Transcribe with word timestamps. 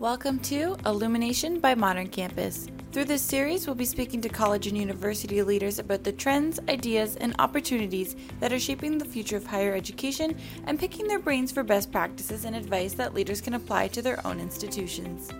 Welcome 0.00 0.38
to 0.44 0.78
Illumination 0.86 1.60
by 1.60 1.74
Modern 1.74 2.08
Campus. 2.08 2.68
Through 2.90 3.04
this 3.04 3.20
series, 3.20 3.66
we'll 3.66 3.76
be 3.76 3.84
speaking 3.84 4.22
to 4.22 4.30
college 4.30 4.66
and 4.66 4.78
university 4.78 5.42
leaders 5.42 5.78
about 5.78 6.04
the 6.04 6.12
trends, 6.12 6.58
ideas, 6.70 7.16
and 7.16 7.34
opportunities 7.38 8.16
that 8.40 8.50
are 8.50 8.58
shaping 8.58 8.96
the 8.96 9.04
future 9.04 9.36
of 9.36 9.44
higher 9.44 9.74
education 9.74 10.38
and 10.64 10.78
picking 10.78 11.06
their 11.06 11.18
brains 11.18 11.52
for 11.52 11.62
best 11.62 11.92
practices 11.92 12.46
and 12.46 12.56
advice 12.56 12.94
that 12.94 13.12
leaders 13.12 13.42
can 13.42 13.52
apply 13.52 13.88
to 13.88 14.00
their 14.00 14.26
own 14.26 14.40
institutions. 14.40 15.30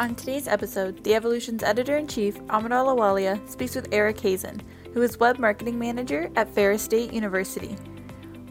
On 0.00 0.16
today's 0.16 0.48
episode, 0.48 1.04
the 1.04 1.14
Evolution's 1.14 1.62
editor 1.62 1.98
in 1.98 2.08
chief, 2.08 2.36
Amrit 2.48 2.72
Ahluwalia, 2.72 3.48
speaks 3.48 3.76
with 3.76 3.86
Eric 3.92 4.18
Hazen, 4.18 4.60
who 4.92 5.02
is 5.02 5.20
web 5.20 5.38
marketing 5.38 5.78
manager 5.78 6.28
at 6.34 6.52
Ferris 6.52 6.82
State 6.82 7.12
University. 7.12 7.76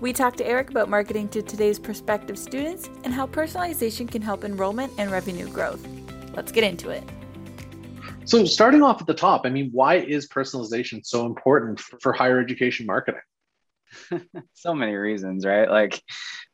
We 0.02 0.14
talked 0.14 0.38
to 0.38 0.48
Eric 0.48 0.70
about 0.70 0.88
marketing 0.88 1.28
to 1.30 1.42
today's 1.42 1.78
prospective 1.78 2.38
students 2.38 2.90
and 3.04 3.14
how 3.14 3.28
personalization 3.28 4.10
can 4.10 4.22
help 4.22 4.46
enrollment 4.46 4.94
and 4.98 5.12
revenue 5.12 5.50
growth. 5.50 5.86
Let's 6.34 6.54
get 6.54 6.64
into 6.64 6.90
it. 6.90 7.04
So, 8.24 8.46
starting 8.46 8.82
off 8.82 9.02
at 9.02 9.08
the 9.08 9.14
top, 9.14 9.46
I 9.46 9.50
mean, 9.50 9.72
why 9.74 9.96
is 9.96 10.30
personalization 10.30 11.06
so 11.06 11.26
important 11.26 11.82
for 11.82 12.14
higher 12.14 12.40
education 12.40 12.86
marketing? 12.86 13.20
so 14.54 14.74
many 14.74 14.94
reasons, 14.94 15.46
right? 15.46 15.70
Like, 15.70 16.02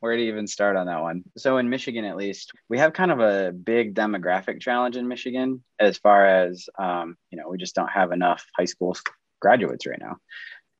where 0.00 0.16
to 0.16 0.22
even 0.22 0.48
start 0.48 0.76
on 0.76 0.86
that 0.86 1.02
one? 1.02 1.22
So, 1.36 1.58
in 1.58 1.68
Michigan, 1.68 2.04
at 2.04 2.16
least, 2.16 2.50
we 2.68 2.78
have 2.78 2.94
kind 2.94 3.12
of 3.12 3.20
a 3.20 3.52
big 3.52 3.94
demographic 3.94 4.60
challenge 4.60 4.96
in 4.96 5.06
Michigan 5.06 5.62
as 5.78 5.98
far 5.98 6.26
as, 6.26 6.68
um, 6.80 7.16
you 7.30 7.38
know, 7.38 7.48
we 7.48 7.58
just 7.58 7.76
don't 7.76 7.92
have 7.92 8.10
enough 8.10 8.44
high 8.58 8.64
school 8.64 8.96
graduates 9.40 9.86
right 9.86 10.00
now. 10.00 10.16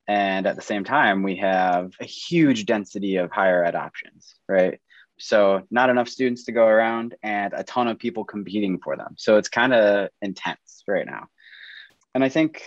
And 0.08 0.46
at 0.46 0.56
the 0.56 0.62
same 0.62 0.84
time, 0.84 1.22
we 1.22 1.36
have 1.36 1.92
a 2.00 2.04
huge 2.04 2.66
density 2.66 3.16
of 3.16 3.30
higher 3.30 3.64
ed 3.64 3.74
options, 3.74 4.34
right? 4.48 4.80
So, 5.18 5.62
not 5.70 5.90
enough 5.90 6.08
students 6.08 6.44
to 6.44 6.52
go 6.52 6.66
around 6.66 7.14
and 7.22 7.52
a 7.56 7.64
ton 7.64 7.88
of 7.88 7.98
people 7.98 8.24
competing 8.24 8.78
for 8.78 8.96
them. 8.96 9.14
So, 9.16 9.38
it's 9.38 9.48
kind 9.48 9.72
of 9.72 10.10
intense 10.22 10.84
right 10.86 11.06
now. 11.06 11.26
And 12.14 12.22
I 12.22 12.28
think 12.28 12.62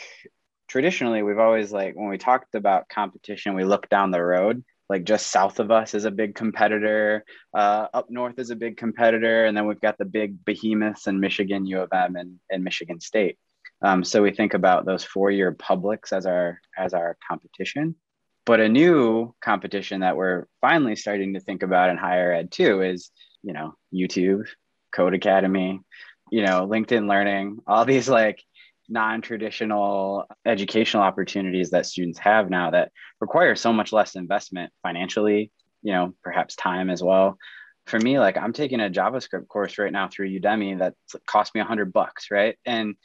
traditionally, 0.67 1.23
we've 1.23 1.39
always 1.39 1.71
like 1.71 1.95
when 1.95 2.09
we 2.09 2.17
talked 2.17 2.55
about 2.55 2.89
competition, 2.89 3.55
we 3.55 3.63
look 3.63 3.89
down 3.89 4.11
the 4.11 4.23
road. 4.23 4.63
Like 4.89 5.03
just 5.03 5.27
south 5.27 5.59
of 5.59 5.69
us 5.69 5.93
is 5.93 6.05
a 6.05 6.11
big 6.11 6.33
competitor, 6.33 7.23
uh, 7.53 7.87
up 7.93 8.09
north 8.09 8.39
is 8.39 8.49
a 8.49 8.55
big 8.55 8.75
competitor, 8.75 9.45
and 9.45 9.55
then 9.55 9.67
we've 9.67 9.79
got 9.79 9.99
the 9.99 10.05
big 10.05 10.43
behemoths 10.43 11.05
in 11.05 11.19
Michigan, 11.19 11.67
U 11.67 11.81
of 11.81 11.89
M, 11.93 12.15
and, 12.15 12.39
and 12.49 12.63
Michigan 12.63 12.99
State. 12.99 13.37
Um, 13.81 14.03
so 14.03 14.21
we 14.21 14.31
think 14.31 14.53
about 14.53 14.85
those 14.85 15.03
four-year 15.03 15.53
publics 15.53 16.11
as 16.11 16.25
our 16.25 16.59
as 16.77 16.93
our 16.93 17.17
competition. 17.27 17.95
But 18.45 18.59
a 18.59 18.69
new 18.69 19.35
competition 19.41 20.01
that 20.01 20.17
we're 20.17 20.45
finally 20.59 20.95
starting 20.95 21.33
to 21.33 21.39
think 21.39 21.63
about 21.63 21.89
in 21.89 21.97
higher 21.97 22.33
ed 22.33 22.51
too 22.51 22.81
is, 22.81 23.11
you 23.43 23.53
know, 23.53 23.75
YouTube, 23.93 24.47
Codecademy, 24.95 25.79
you 26.31 26.41
know, 26.41 26.67
LinkedIn 26.67 27.07
Learning, 27.07 27.59
all 27.67 27.85
these 27.85 28.09
like 28.09 28.43
non-traditional 28.89 30.25
educational 30.45 31.03
opportunities 31.03 31.69
that 31.69 31.85
students 31.85 32.17
have 32.19 32.49
now 32.49 32.71
that 32.71 32.91
require 33.21 33.55
so 33.55 33.71
much 33.71 33.93
less 33.93 34.15
investment 34.15 34.73
financially, 34.81 35.51
you 35.83 35.93
know, 35.93 36.13
perhaps 36.23 36.55
time 36.55 36.89
as 36.89 37.03
well. 37.03 37.37
For 37.85 37.99
me, 37.99 38.19
like 38.19 38.35
I'm 38.37 38.53
taking 38.53 38.79
a 38.81 38.89
JavaScript 38.89 39.47
course 39.47 39.77
right 39.77 39.91
now 39.91 40.07
through 40.07 40.39
Udemy 40.39 40.79
that 40.79 40.95
cost 41.27 41.53
me 41.53 41.61
a 41.61 41.65
hundred 41.65 41.93
bucks, 41.93 42.27
right? 42.31 42.57
And 42.65 42.95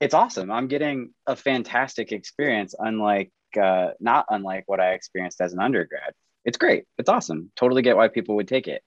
it's 0.00 0.14
awesome. 0.14 0.50
I'm 0.50 0.68
getting 0.68 1.10
a 1.26 1.36
fantastic 1.36 2.12
experience, 2.12 2.74
unlike 2.78 3.30
uh, 3.60 3.90
not 4.00 4.26
unlike 4.28 4.64
what 4.66 4.80
I 4.80 4.92
experienced 4.92 5.40
as 5.40 5.52
an 5.52 5.60
undergrad. 5.60 6.12
It's 6.44 6.58
great. 6.58 6.84
It's 6.98 7.08
awesome. 7.08 7.50
Totally 7.56 7.82
get 7.82 7.96
why 7.96 8.08
people 8.08 8.36
would 8.36 8.48
take 8.48 8.68
it. 8.68 8.82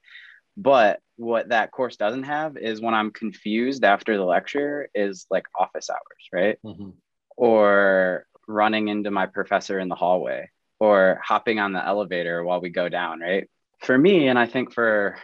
But 0.56 1.00
what 1.16 1.50
that 1.50 1.70
course 1.70 1.96
doesn't 1.96 2.24
have 2.24 2.56
is 2.56 2.80
when 2.80 2.94
I'm 2.94 3.10
confused 3.10 3.84
after 3.84 4.16
the 4.16 4.24
lecture 4.24 4.88
is 4.94 5.26
like 5.30 5.44
office 5.58 5.90
hours, 5.90 6.28
right? 6.32 6.58
Mm-hmm. 6.64 6.90
Or 7.36 8.26
running 8.46 8.88
into 8.88 9.10
my 9.10 9.26
professor 9.26 9.78
in 9.78 9.88
the 9.88 9.94
hallway 9.94 10.50
or 10.78 11.20
hopping 11.22 11.58
on 11.58 11.72
the 11.72 11.84
elevator 11.84 12.42
while 12.42 12.60
we 12.60 12.70
go 12.70 12.88
down, 12.88 13.20
right? 13.20 13.48
For 13.80 13.96
me, 13.96 14.28
and 14.28 14.38
I 14.38 14.46
think 14.46 14.72
for 14.72 15.16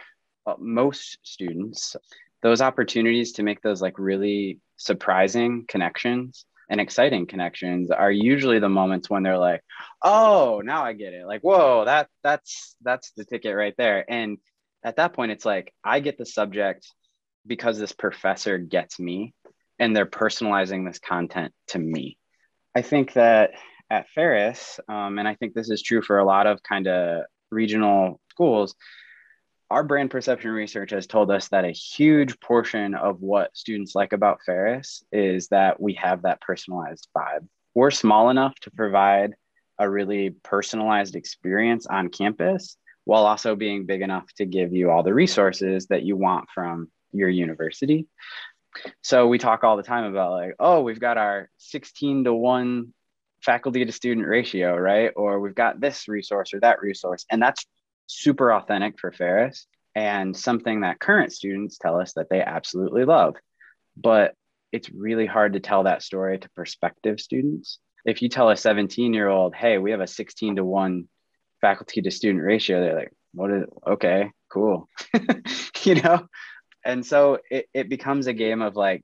uh, 0.45 0.55
most 0.59 1.17
students, 1.23 1.95
those 2.41 2.61
opportunities 2.61 3.33
to 3.33 3.43
make 3.43 3.61
those 3.61 3.81
like 3.81 3.97
really 3.97 4.59
surprising 4.77 5.65
connections 5.67 6.45
and 6.69 6.81
exciting 6.81 7.25
connections 7.25 7.91
are 7.91 8.11
usually 8.11 8.59
the 8.59 8.69
moments 8.69 9.09
when 9.09 9.23
they're 9.23 9.37
like 9.37 9.61
oh 10.03 10.61
now 10.63 10.83
i 10.83 10.93
get 10.93 11.13
it. 11.13 11.25
Like 11.25 11.41
whoa 11.41 11.85
that 11.85 12.09
that's 12.23 12.75
that's 12.81 13.11
the 13.11 13.25
ticket 13.25 13.55
right 13.55 13.75
there. 13.77 14.09
And 14.09 14.37
at 14.83 14.97
that 14.97 15.13
point 15.13 15.31
it's 15.31 15.45
like 15.45 15.73
i 15.83 15.99
get 15.99 16.17
the 16.17 16.25
subject 16.25 16.87
because 17.45 17.79
this 17.79 17.93
professor 17.93 18.57
gets 18.57 18.99
me 18.99 19.33
and 19.79 19.95
they're 19.95 20.05
personalizing 20.05 20.85
this 20.85 20.99
content 20.99 21.53
to 21.67 21.79
me. 21.79 22.17
I 22.75 22.81
think 22.81 23.13
that 23.13 23.51
at 23.89 24.09
ferris 24.09 24.79
um, 24.89 25.17
and 25.17 25.27
i 25.27 25.35
think 25.35 25.53
this 25.53 25.69
is 25.69 25.81
true 25.81 26.01
for 26.01 26.19
a 26.19 26.25
lot 26.25 26.45
of 26.45 26.61
kind 26.61 26.87
of 26.87 27.23
regional 27.51 28.19
schools 28.29 28.75
our 29.69 29.83
brand 29.83 30.09
perception 30.11 30.51
research 30.51 30.91
has 30.91 31.07
told 31.07 31.29
us 31.29 31.49
that 31.49 31.65
a 31.65 31.71
huge 31.71 32.39
portion 32.39 32.95
of 32.95 33.21
what 33.21 33.55
students 33.55 33.95
like 33.95 34.13
about 34.13 34.39
Ferris 34.45 35.03
is 35.11 35.49
that 35.49 35.79
we 35.79 35.93
have 35.95 36.21
that 36.21 36.41
personalized 36.41 37.07
vibe. 37.15 37.47
We're 37.75 37.91
small 37.91 38.29
enough 38.29 38.55
to 38.61 38.71
provide 38.71 39.33
a 39.77 39.89
really 39.89 40.31
personalized 40.43 41.15
experience 41.15 41.85
on 41.85 42.09
campus 42.09 42.77
while 43.03 43.25
also 43.25 43.55
being 43.55 43.85
big 43.85 44.01
enough 44.01 44.25
to 44.37 44.45
give 44.45 44.73
you 44.73 44.89
all 44.89 45.03
the 45.03 45.13
resources 45.13 45.87
that 45.87 46.03
you 46.03 46.15
want 46.15 46.49
from 46.53 46.89
your 47.11 47.29
university. 47.29 48.07
So 49.01 49.27
we 49.27 49.37
talk 49.37 49.63
all 49.63 49.77
the 49.77 49.83
time 49.83 50.05
about 50.05 50.31
like, 50.31 50.55
oh, 50.59 50.81
we've 50.81 50.99
got 50.99 51.17
our 51.17 51.49
16 51.57 52.25
to 52.25 52.33
1 52.33 52.93
faculty 53.41 53.85
to 53.85 53.91
student 53.91 54.27
ratio, 54.27 54.75
right? 54.75 55.11
Or 55.15 55.39
we've 55.39 55.55
got 55.55 55.79
this 55.79 56.07
resource 56.07 56.53
or 56.53 56.59
that 56.61 56.81
resource. 56.81 57.25
And 57.31 57.41
that's 57.41 57.65
super 58.07 58.51
authentic 58.53 58.99
for 58.99 59.11
Ferris 59.11 59.67
and 59.95 60.35
something 60.35 60.81
that 60.81 60.99
current 60.99 61.33
students 61.33 61.77
tell 61.77 61.99
us 61.99 62.13
that 62.13 62.29
they 62.29 62.41
absolutely 62.41 63.05
love. 63.05 63.35
But 63.95 64.35
it's 64.71 64.89
really 64.89 65.25
hard 65.25 65.53
to 65.53 65.59
tell 65.59 65.83
that 65.83 66.03
story 66.03 66.37
to 66.39 66.49
prospective 66.51 67.19
students. 67.19 67.79
If 68.05 68.21
you 68.21 68.29
tell 68.29 68.49
a 68.49 68.55
17 68.55 69.13
year 69.13 69.27
old, 69.27 69.55
hey, 69.55 69.77
we 69.77 69.91
have 69.91 70.01
a 70.01 70.07
16 70.07 70.57
to 70.57 70.63
1 70.63 71.07
faculty 71.61 72.01
to 72.01 72.11
student 72.11 72.43
ratio, 72.43 72.79
they're 72.79 72.95
like, 72.95 73.13
what 73.33 73.51
is 73.51 73.63
okay, 73.85 74.31
cool. 74.49 74.87
you 75.83 75.95
know? 75.95 76.27
And 76.85 77.05
so 77.05 77.39
it, 77.49 77.67
it 77.73 77.89
becomes 77.89 78.27
a 78.27 78.33
game 78.33 78.61
of 78.61 78.75
like, 78.75 79.03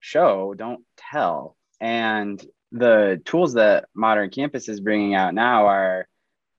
show, 0.00 0.54
don't 0.54 0.84
tell. 0.96 1.56
And 1.80 2.44
the 2.72 3.22
tools 3.24 3.54
that 3.54 3.88
Modern 3.94 4.30
Campus 4.30 4.68
is 4.68 4.80
bringing 4.80 5.14
out 5.14 5.32
now 5.32 5.66
are 5.66 6.08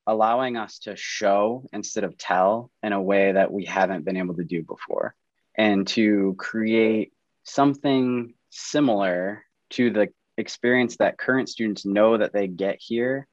allowing 0.07 0.57
us 0.57 0.79
to 0.79 0.95
show 0.95 1.67
instead 1.73 2.03
of 2.03 2.17
tell 2.17 2.71
in 2.83 2.93
a 2.93 3.01
way 3.01 3.31
that 3.31 3.51
we 3.51 3.65
haven't 3.65 4.05
been 4.05 4.17
able 4.17 4.35
to 4.35 4.43
do 4.43 4.63
before 4.63 5.15
and 5.57 5.87
to 5.87 6.35
create 6.37 7.11
something 7.43 8.33
similar 8.49 9.43
to 9.71 9.89
the 9.89 10.09
experience 10.37 10.97
that 10.97 11.17
current 11.17 11.49
students 11.49 11.85
know 11.85 12.17
that 12.17 12.33
they 12.33 12.47
get 12.47 12.77
here 12.79 13.27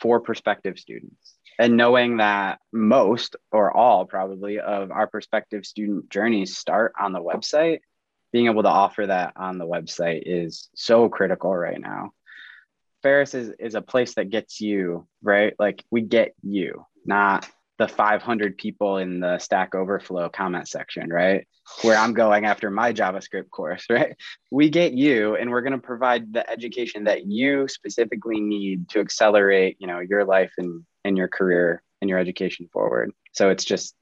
for 0.00 0.20
prospective 0.20 0.78
students. 0.78 1.34
And 1.58 1.76
knowing 1.76 2.18
that 2.18 2.58
most 2.72 3.36
or 3.52 3.74
all 3.74 4.06
probably 4.06 4.58
of 4.58 4.90
our 4.90 5.06
prospective 5.06 5.66
student 5.66 6.08
journeys 6.10 6.56
start 6.56 6.94
on 6.98 7.12
the 7.12 7.22
website 7.22 7.80
being 8.32 8.46
able 8.46 8.62
to 8.62 8.68
offer 8.68 9.06
that 9.06 9.32
on 9.36 9.58
the 9.58 9.66
website 9.66 10.22
is 10.24 10.68
so 10.74 11.08
critical 11.08 11.54
right 11.54 11.80
now 11.80 12.12
Ferris 13.02 13.34
is, 13.34 13.52
is 13.58 13.74
a 13.74 13.82
place 13.82 14.14
that 14.14 14.30
gets 14.30 14.60
you, 14.60 15.06
right? 15.22 15.54
Like 15.58 15.84
we 15.90 16.02
get 16.02 16.34
you, 16.42 16.84
not 17.04 17.48
the 17.78 17.88
500 17.88 18.58
people 18.58 18.98
in 18.98 19.20
the 19.20 19.38
Stack 19.38 19.74
Overflow 19.74 20.28
comment 20.28 20.68
section, 20.68 21.10
right? 21.10 21.46
Where 21.82 21.96
I'm 21.96 22.12
going 22.12 22.44
after 22.44 22.70
my 22.70 22.92
JavaScript 22.92 23.48
course, 23.50 23.86
right? 23.90 24.16
We 24.50 24.68
get 24.68 24.92
you, 24.92 25.36
and 25.36 25.50
we're 25.50 25.62
going 25.62 25.72
to 25.72 25.78
provide 25.78 26.32
the 26.32 26.48
education 26.48 27.04
that 27.04 27.26
you 27.26 27.68
specifically 27.68 28.40
need 28.40 28.90
to 28.90 29.00
accelerate, 29.00 29.76
you 29.78 29.86
know, 29.86 30.00
your 30.00 30.24
life 30.24 30.52
and, 30.58 30.84
and 31.04 31.16
your 31.16 31.28
career 31.28 31.82
and 32.02 32.10
your 32.10 32.18
education 32.18 32.68
forward. 32.72 33.12
So 33.32 33.48
it's 33.48 33.64
just 33.64 33.94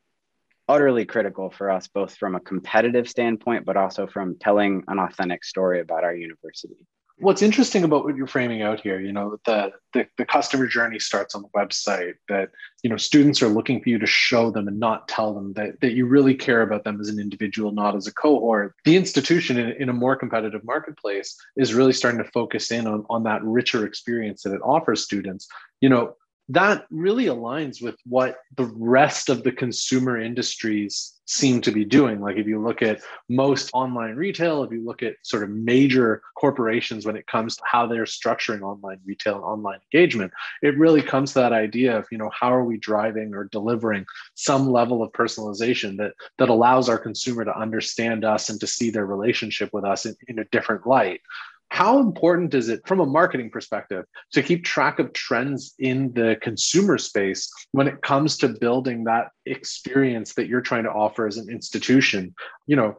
utterly 0.69 1.07
critical 1.07 1.51
for 1.51 1.71
us, 1.71 1.87
both 1.87 2.17
from 2.17 2.35
a 2.35 2.41
competitive 2.41 3.09
standpoint, 3.09 3.65
but 3.65 3.77
also 3.77 4.07
from 4.07 4.39
telling 4.39 4.83
an 4.89 4.99
authentic 4.99 5.45
story 5.45 5.81
about 5.81 6.05
our 6.05 6.15
university 6.15 6.87
what's 7.21 7.43
interesting 7.43 7.85
about 7.85 8.05
what 8.05 8.17
you're 8.17 8.27
framing 8.27 8.63
out 8.63 8.81
here 8.81 9.01
you 9.01 9.13
know 9.13 9.39
the, 9.45 9.73
the, 9.93 10.07
the 10.17 10.25
customer 10.25 10.67
journey 10.67 10.99
starts 10.99 11.35
on 11.35 11.43
the 11.43 11.49
website 11.49 12.15
that 12.29 12.51
you 12.83 12.91
know 12.91 12.97
students 12.97 13.43
are 13.43 13.49
looking 13.49 13.83
for 13.83 13.89
you 13.89 13.99
to 13.99 14.07
show 14.07 14.51
them 14.51 14.69
and 14.69 14.79
not 14.79 15.09
tell 15.09 15.35
them 15.35 15.53
that, 15.55 15.81
that 15.81 15.93
you 15.93 16.07
really 16.07 16.35
care 16.35 16.63
about 16.63 16.85
them 16.85 17.01
as 17.01 17.09
an 17.09 17.19
individual 17.19 17.73
not 17.73 17.97
as 17.97 18.07
a 18.07 18.13
cohort. 18.13 18.75
The 18.85 18.97
institution 18.97 19.59
in, 19.59 19.71
in 19.73 19.89
a 19.89 19.93
more 19.93 20.17
competitive 20.17 20.65
marketplace 20.65 21.37
is 21.57 21.75
really 21.75 21.93
starting 21.93 22.23
to 22.23 22.31
focus 22.31 22.71
in 22.71 22.87
on, 22.87 23.05
on 23.11 23.25
that 23.25 23.43
richer 23.43 23.85
experience 23.85 24.43
that 24.43 24.55
it 24.55 24.61
offers 24.63 25.05
students. 25.05 25.49
You 25.81 25.89
know 25.89 26.15
that 26.51 26.87
really 26.91 27.27
aligns 27.27 27.83
with 27.83 27.97
what 28.07 28.39
the 28.57 28.65
rest 28.77 29.29
of 29.29 29.43
the 29.43 29.53
consumer 29.53 30.19
industries 30.19 31.15
seem 31.27 31.61
to 31.61 31.71
be 31.71 31.85
doing. 31.85 32.23
Like 32.23 32.39
if 32.39 32.47
you 32.47 32.63
look 32.63 32.81
at 32.81 33.03
most 33.29 33.69
online 33.75 34.15
retail, 34.15 34.65
if 34.65 34.73
you 34.73 34.83
look 34.83 35.03
at 35.03 35.17
sort 35.23 35.43
of 35.43 35.51
major 35.51 36.23
corporations 36.35 37.05
when 37.05 37.17
it 37.17 37.27
comes 37.27 37.57
to 37.57 37.63
how 37.67 37.87
they're 37.87 38.05
structuring 38.05 38.63
online 38.63 38.99
retail 39.05 39.35
and 39.35 39.45
online 39.45 39.81
engagement, 39.93 40.33
it 40.63 40.79
really 40.79 41.03
comes 41.03 41.35
to 41.35 41.41
that 41.41 41.53
idea 41.53 41.99
of, 41.99 42.07
you 42.11 42.17
know, 42.17 42.31
how 42.33 42.51
are 42.51 42.65
we 42.65 42.79
driving 42.79 43.35
or 43.35 43.45
delivering 43.45 44.07
some 44.35 44.71
level 44.71 45.03
of 45.03 45.13
personalization 45.13 45.99
that 45.99 46.15
that 46.39 46.49
allows 46.49 46.89
our 46.89 46.99
consumer 46.99 47.45
to 47.45 47.59
understand 47.59 48.25
us 48.25 48.49
and 48.49 48.59
to 48.61 48.67
see 48.67 48.89
their 48.89 49.05
relationship 49.05 49.69
with 49.75 49.85
us 49.85 50.07
in, 50.07 50.17
in 50.29 50.39
a 50.39 50.45
different 50.47 50.87
light 50.87 51.21
how 51.71 51.99
important 51.99 52.55
is 52.55 52.69
it 52.69 52.81
from 52.87 53.01
a 53.01 53.07
marketing 53.07 53.51
perspective 53.51 54.05
to 54.33 54.43
keep 54.43 54.65
track 54.65 54.99
of 54.99 55.13
trends 55.13 55.75
in 55.79 56.13
the 56.15 56.37
consumer 56.41 56.99
space 56.99 57.51
when 57.73 57.87
it 57.87 58.01
comes 58.03 58.37
to 58.39 58.49
building 58.49 59.05
that 59.05 59.29
experience 59.47 60.35
that 60.35 60.49
you're 60.49 60.61
trying 60.61 60.85
to 60.85 60.91
offer 60.91 61.27
as 61.27 61.37
an 61.37 61.49
institution? 61.51 62.35
You 62.67 62.77
know 62.77 62.97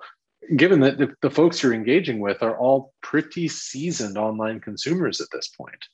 given 0.56 0.80
that 0.82 0.98
the, 0.98 1.14
the 1.22 1.30
folks 1.30 1.62
you're 1.62 1.74
engaging 1.74 2.20
with 2.20 2.42
are 2.42 2.58
all 2.58 2.94
pretty 3.02 3.48
seasoned 3.48 4.18
online 4.18 4.60
consumers 4.60 5.22
at 5.22 5.28
this 5.32 5.50
point. 5.50 5.86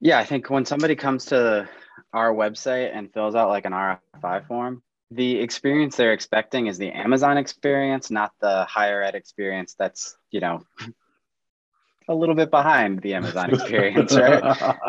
Yeah 0.00 0.18
i 0.18 0.24
think 0.24 0.48
when 0.50 0.64
somebody 0.64 0.96
comes 0.96 1.26
to 1.26 1.68
our 2.12 2.32
website 2.32 2.90
and 2.94 3.12
fills 3.12 3.34
out 3.34 3.48
like 3.48 3.66
an 3.66 3.72
rfi 3.72 4.46
form 4.46 4.82
the 5.10 5.40
experience 5.40 5.96
they're 5.96 6.12
expecting 6.12 6.66
is 6.66 6.78
the 6.78 6.90
amazon 6.90 7.36
experience 7.36 8.10
not 8.10 8.32
the 8.40 8.64
higher 8.64 9.02
ed 9.02 9.14
experience 9.14 9.74
that's 9.78 10.16
you 10.30 10.40
know 10.40 10.62
a 12.08 12.14
little 12.14 12.34
bit 12.34 12.50
behind 12.50 13.00
the 13.00 13.14
Amazon 13.14 13.50
experience, 13.54 14.14
right? 14.14 14.86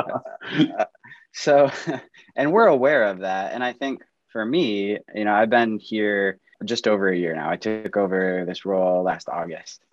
so, 1.34 1.72
and 2.36 2.52
we're 2.52 2.68
aware 2.68 3.06
of 3.06 3.20
that. 3.20 3.54
And 3.54 3.64
I 3.64 3.74
think 3.74 4.04
for 4.30 4.46
me, 4.46 4.98
you 5.14 5.26
know, 5.26 5.34
I've 5.34 5.50
been 5.50 5.80
here 5.80 6.40
just 6.64 6.88
over 6.88 7.10
a 7.10 7.18
year 7.18 7.36
now. 7.36 7.50
I 7.50 7.58
took 7.58 7.98
over 7.98 8.46
this 8.46 8.66
role 8.66 9.04
last 9.04 9.30
August. 9.30 9.84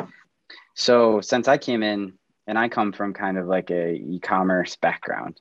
So 0.74 1.20
since 1.20 1.48
I 1.48 1.58
came 1.58 1.82
in, 1.82 2.14
and 2.48 2.58
I 2.58 2.68
come 2.68 2.92
from 2.92 3.12
kind 3.12 3.38
of 3.38 3.46
like 3.46 3.70
a 3.70 3.92
e-commerce 3.92 4.74
background. 4.76 5.38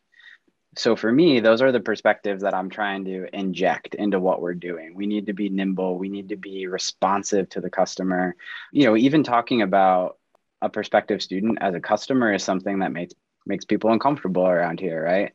So 0.75 0.95
for 0.95 1.12
me, 1.12 1.39
those 1.39 1.62
are 1.62 1.71
the 1.71 1.79
perspectives 1.79 2.44
that 2.44 2.53
I'm 2.53 2.69
trying 2.69 3.06
to 3.06 3.33
inject 3.33 3.95
into 3.95 4.19
what 4.19 4.41
we're 4.41 4.53
doing. 4.53 4.94
We 4.94 5.07
need 5.07 5.27
to 5.27 5.33
be 5.33 5.50
nimble. 5.50 5.97
We 5.97 6.09
need 6.09 6.29
to 6.29 6.35
be 6.35 6.68
responsive 6.68 7.50
to 7.50 7.62
the 7.62 7.69
customer. 7.69 8.35
You 8.74 8.85
know, 8.85 8.97
even 8.97 9.24
talking 9.24 9.62
about 9.62 10.18
a 10.62 10.69
prospective 10.69 11.21
student 11.21 11.59
as 11.62 11.75
a 11.75 11.80
customer 11.80 12.33
is 12.33 12.44
something 12.44 12.80
that 12.80 12.92
makes 12.92 13.13
makes 13.45 13.65
people 13.65 13.92
uncomfortable 13.92 14.45
around 14.45 14.80
here, 14.80 15.01
right? 15.01 15.33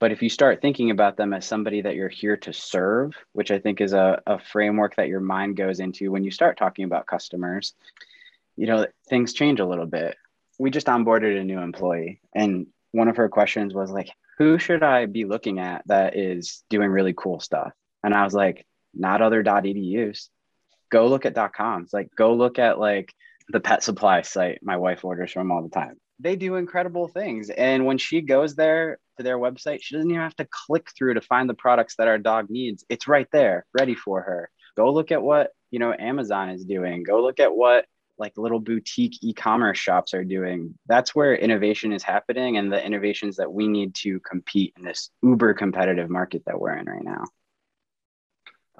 But 0.00 0.10
if 0.10 0.20
you 0.20 0.28
start 0.28 0.60
thinking 0.60 0.90
about 0.90 1.16
them 1.16 1.32
as 1.32 1.46
somebody 1.46 1.82
that 1.82 1.94
you're 1.94 2.08
here 2.08 2.36
to 2.38 2.52
serve, 2.52 3.14
which 3.34 3.52
I 3.52 3.60
think 3.60 3.80
is 3.80 3.92
a, 3.92 4.20
a 4.26 4.40
framework 4.40 4.96
that 4.96 5.06
your 5.06 5.20
mind 5.20 5.56
goes 5.56 5.78
into 5.78 6.10
when 6.10 6.24
you 6.24 6.32
start 6.32 6.56
talking 6.56 6.84
about 6.84 7.06
customers, 7.06 7.74
you 8.56 8.66
know, 8.66 8.86
things 9.08 9.32
change 9.32 9.60
a 9.60 9.64
little 9.64 9.86
bit. 9.86 10.16
We 10.58 10.70
just 10.70 10.88
onboarded 10.88 11.40
a 11.40 11.44
new 11.44 11.60
employee, 11.60 12.20
and 12.34 12.66
one 12.90 13.08
of 13.08 13.16
her 13.16 13.28
questions 13.28 13.74
was 13.74 13.90
like, 13.90 14.10
Who 14.38 14.58
should 14.58 14.82
I 14.82 15.06
be 15.06 15.24
looking 15.24 15.60
at 15.60 15.86
that 15.86 16.16
is 16.16 16.64
doing 16.68 16.90
really 16.90 17.14
cool 17.16 17.38
stuff? 17.38 17.72
And 18.02 18.12
I 18.12 18.24
was 18.24 18.34
like, 18.34 18.66
Not 18.94 19.22
other 19.22 19.42
.edus. 19.44 20.28
Go 20.90 21.06
look 21.06 21.24
at 21.24 21.54
.coms. 21.54 21.92
Like, 21.92 22.10
go 22.16 22.34
look 22.34 22.58
at 22.58 22.78
like 22.78 23.14
the 23.52 23.60
pet 23.60 23.82
supply 23.82 24.22
site 24.22 24.58
my 24.62 24.76
wife 24.76 25.04
orders 25.04 25.32
from 25.32 25.52
all 25.52 25.62
the 25.62 25.68
time. 25.68 25.96
They 26.18 26.36
do 26.36 26.56
incredible 26.56 27.08
things. 27.08 27.50
And 27.50 27.84
when 27.84 27.98
she 27.98 28.20
goes 28.20 28.54
there 28.54 28.98
to 29.18 29.22
their 29.22 29.38
website, 29.38 29.78
she 29.82 29.94
doesn't 29.94 30.10
even 30.10 30.22
have 30.22 30.36
to 30.36 30.48
click 30.50 30.88
through 30.96 31.14
to 31.14 31.20
find 31.20 31.48
the 31.48 31.54
products 31.54 31.96
that 31.96 32.08
our 32.08 32.18
dog 32.18 32.48
needs. 32.48 32.84
It's 32.88 33.08
right 33.08 33.28
there, 33.32 33.66
ready 33.78 33.94
for 33.94 34.22
her. 34.22 34.50
Go 34.76 34.92
look 34.92 35.12
at 35.12 35.22
what, 35.22 35.50
you 35.70 35.78
know, 35.78 35.92
Amazon 35.92 36.50
is 36.50 36.64
doing. 36.64 37.02
Go 37.02 37.22
look 37.22 37.40
at 37.40 37.54
what 37.54 37.86
like 38.18 38.32
little 38.36 38.60
boutique 38.60 39.18
e-commerce 39.22 39.78
shops 39.78 40.14
are 40.14 40.24
doing. 40.24 40.74
That's 40.86 41.14
where 41.14 41.34
innovation 41.34 41.92
is 41.92 42.02
happening 42.02 42.56
and 42.56 42.72
the 42.72 42.84
innovations 42.84 43.36
that 43.36 43.52
we 43.52 43.66
need 43.68 43.94
to 43.96 44.20
compete 44.20 44.74
in 44.78 44.84
this 44.84 45.10
uber 45.22 45.54
competitive 45.54 46.08
market 46.08 46.42
that 46.46 46.58
we're 46.58 46.76
in 46.76 46.86
right 46.86 47.04
now. 47.04 47.24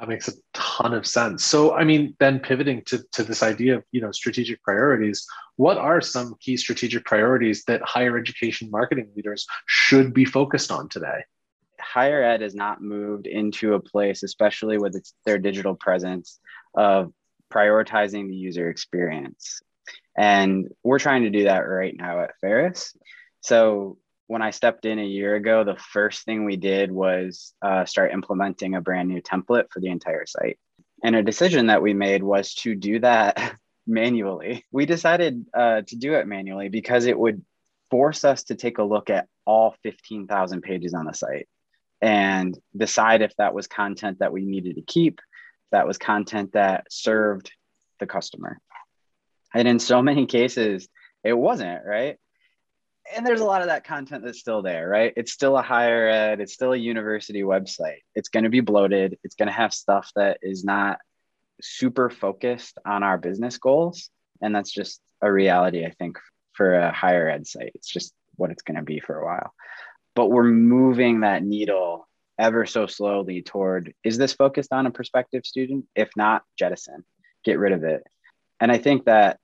That 0.02 0.08
makes 0.08 0.26
a 0.26 0.32
ton 0.52 0.94
of 0.94 1.06
sense. 1.06 1.44
So, 1.44 1.76
I 1.76 1.84
mean, 1.84 2.16
then 2.19 2.40
pivoting 2.40 2.82
to, 2.87 3.04
to 3.12 3.22
this 3.22 3.40
idea 3.40 3.76
of 3.76 3.84
you 3.93 4.00
know 4.00 4.10
strategic 4.10 4.60
priorities, 4.64 5.25
what 5.54 5.78
are 5.78 6.00
some 6.00 6.34
key 6.40 6.56
strategic 6.56 7.04
priorities 7.04 7.62
that 7.69 7.82
higher 7.82 8.19
education 8.19 8.69
marketing 8.69 9.10
leaders 9.14 9.46
should 9.66 10.12
be 10.12 10.25
focused 10.25 10.72
on 10.72 10.88
today? 10.88 11.22
Higher 11.81 12.20
ed 12.20 12.40
has 12.40 12.52
not 12.52 12.82
moved 12.82 13.28
into 13.28 13.75
a 13.75 13.81
place, 13.81 14.25
especially 14.25 14.76
with 14.76 14.96
its, 14.96 15.14
their 15.25 15.38
digital 15.38 15.76
presence, 15.76 16.40
of 16.75 17.12
prioritizing 17.49 18.26
the 18.26 18.34
user 18.34 18.69
experience. 18.70 19.60
And 20.19 20.69
we're 20.82 20.99
trying 20.99 21.22
to 21.22 21.31
do 21.31 21.44
that 21.44 21.60
right 21.60 21.94
now 21.96 22.22
at 22.22 22.37
Ferris. 22.40 22.96
So 23.40 23.99
when 24.27 24.43
I 24.43 24.51
stepped 24.51 24.85
in 24.85 24.99
a 24.99 25.05
year 25.05 25.35
ago, 25.35 25.65
the 25.65 25.77
first 25.77 26.25
thing 26.25 26.45
we 26.45 26.57
did 26.57 26.91
was 26.91 27.55
uh, 27.63 27.85
start 27.85 28.13
implementing 28.13 28.75
a 28.75 28.81
brand 28.81 29.09
new 29.09 29.21
template 29.21 29.67
for 29.71 29.81
the 29.81 29.89
entire 29.89 30.27
site. 30.27 30.59
And 31.03 31.17
a 31.17 31.23
decision 31.23 31.67
that 31.67 31.83
we 31.83 31.95
made 31.95 32.23
was 32.23 32.55
to 32.57 32.75
do 32.75 33.01
that 33.01 33.57
manually. 33.87 34.65
We 34.71 34.87
decided 34.87 35.45
uh, 35.53 35.83
to 35.87 35.97
do 35.97 36.15
it 36.15 36.27
manually 36.27 36.69
because 36.69 37.07
it 37.07 37.19
would 37.19 37.45
force 37.91 38.25
us 38.25 38.45
to 38.45 38.55
take 38.55 38.79
a 38.79 38.85
look 38.85 39.11
at 39.11 39.27
all 39.45 39.75
15,000 39.83 40.63
pages 40.63 40.95
on 40.95 41.05
the 41.05 41.13
site 41.13 41.49
and 42.01 42.59
decide 42.77 43.23
if 43.23 43.35
that 43.37 43.55
was 43.55 43.67
content 43.67 44.21
that 44.21 44.33
we 44.33 44.45
needed 44.45 44.77
to 44.77 44.83
keep, 44.83 45.21
that 45.73 45.87
was 45.87 45.99
content 45.99 46.53
that 46.53 46.87
served 46.91 47.53
the 48.01 48.07
customer. 48.07 48.59
And 49.55 49.69
in 49.69 49.79
so 49.79 50.03
many 50.03 50.27
cases, 50.27 50.89
it 51.23 51.35
wasn't, 51.35 51.85
right? 51.85 52.17
And 53.14 53.26
there's 53.26 53.40
a 53.40 53.44
lot 53.44 53.62
of 53.62 53.69
that 53.69 53.84
content 53.84 54.25
that's 54.25 54.38
still 54.38 54.62
there, 54.62 54.88
right? 54.88 55.12
It's 55.16 55.32
still 55.32 55.56
a 55.56 55.62
higher 55.62 56.08
ed, 56.08 56.40
it's 56.40 56.54
still 56.54 56.72
a 56.72 56.76
university 56.76 57.43
website. 57.43 58.00
It's 58.14 58.28
going 58.28 58.44
to 58.44 58.50
be 58.50 58.60
bloated. 58.60 59.19
It's 59.25 59.34
going 59.34 59.49
to 59.49 59.52
have 59.52 59.75
stuff 59.75 60.10
that 60.16 60.38
is 60.43 60.64
not 60.64 60.99
super 61.60 62.10
focused 62.10 62.78
on 62.87 63.02
our 63.02 63.19
business 63.19 63.58
goals. 63.58 64.10
And 64.40 64.54
that's 64.54 64.70
just 64.70 65.00
a 65.20 65.31
reality, 65.31 65.84
I 65.84 65.90
think, 65.90 66.19
for 66.52 66.75
a 66.75 66.93
higher 66.93 67.28
ed 67.28 67.46
site. 67.46 67.72
It's 67.75 67.88
just 67.88 68.12
what 68.37 68.50
it's 68.50 68.62
going 68.62 68.76
to 68.76 68.82
be 68.82 69.00
for 69.00 69.19
a 69.19 69.25
while. 69.25 69.52
But 70.14 70.28
we're 70.28 70.44
moving 70.44 71.20
that 71.20 71.43
needle 71.43 72.08
ever 72.38 72.66
so 72.66 72.87
slowly 72.87 73.43
toward 73.43 73.94
is 74.02 74.19
this 74.19 74.32
focused 74.32 74.72
on 74.72 74.87
a 74.87 74.90
prospective 74.90 75.44
student? 75.44 75.87
If 75.94 76.10
not, 76.16 76.43
jettison, 76.58 77.04
get 77.44 77.59
rid 77.59 77.73
of 77.73 77.85
it. 77.85 78.04
And 78.61 78.71
I 78.71 78.78
think 78.78 79.04
that 79.04 79.38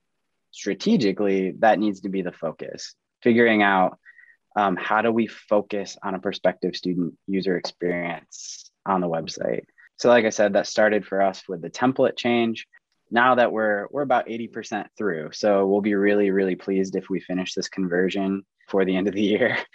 strategically, 0.50 1.52
that 1.58 1.78
needs 1.78 2.00
to 2.00 2.08
be 2.08 2.22
the 2.22 2.32
focus 2.32 2.94
figuring 3.22 3.62
out 3.62 3.98
um, 4.56 4.76
how 4.76 5.02
do 5.02 5.12
we 5.12 5.26
focus 5.26 5.96
on 6.02 6.14
a 6.14 6.18
prospective 6.18 6.74
student 6.74 7.14
user 7.26 7.56
experience 7.56 8.70
on 8.86 9.00
the 9.00 9.08
website. 9.08 9.64
So, 9.96 10.08
like 10.08 10.24
I 10.24 10.30
said, 10.30 10.54
that 10.54 10.66
started 10.66 11.06
for 11.06 11.22
us 11.22 11.42
with 11.48 11.62
the 11.62 11.70
template 11.70 12.16
change. 12.16 12.66
Now 13.10 13.36
that 13.36 13.52
we're 13.52 13.86
we're 13.90 14.02
about 14.02 14.26
80% 14.26 14.86
through, 14.96 15.30
so 15.32 15.66
we'll 15.66 15.80
be 15.80 15.94
really 15.94 16.30
really 16.30 16.56
pleased 16.56 16.96
if 16.96 17.08
we 17.08 17.20
finish 17.20 17.54
this 17.54 17.68
conversion 17.68 18.44
for 18.68 18.84
the 18.84 18.96
end 18.96 19.08
of 19.08 19.14
the 19.14 19.22
year. 19.22 19.58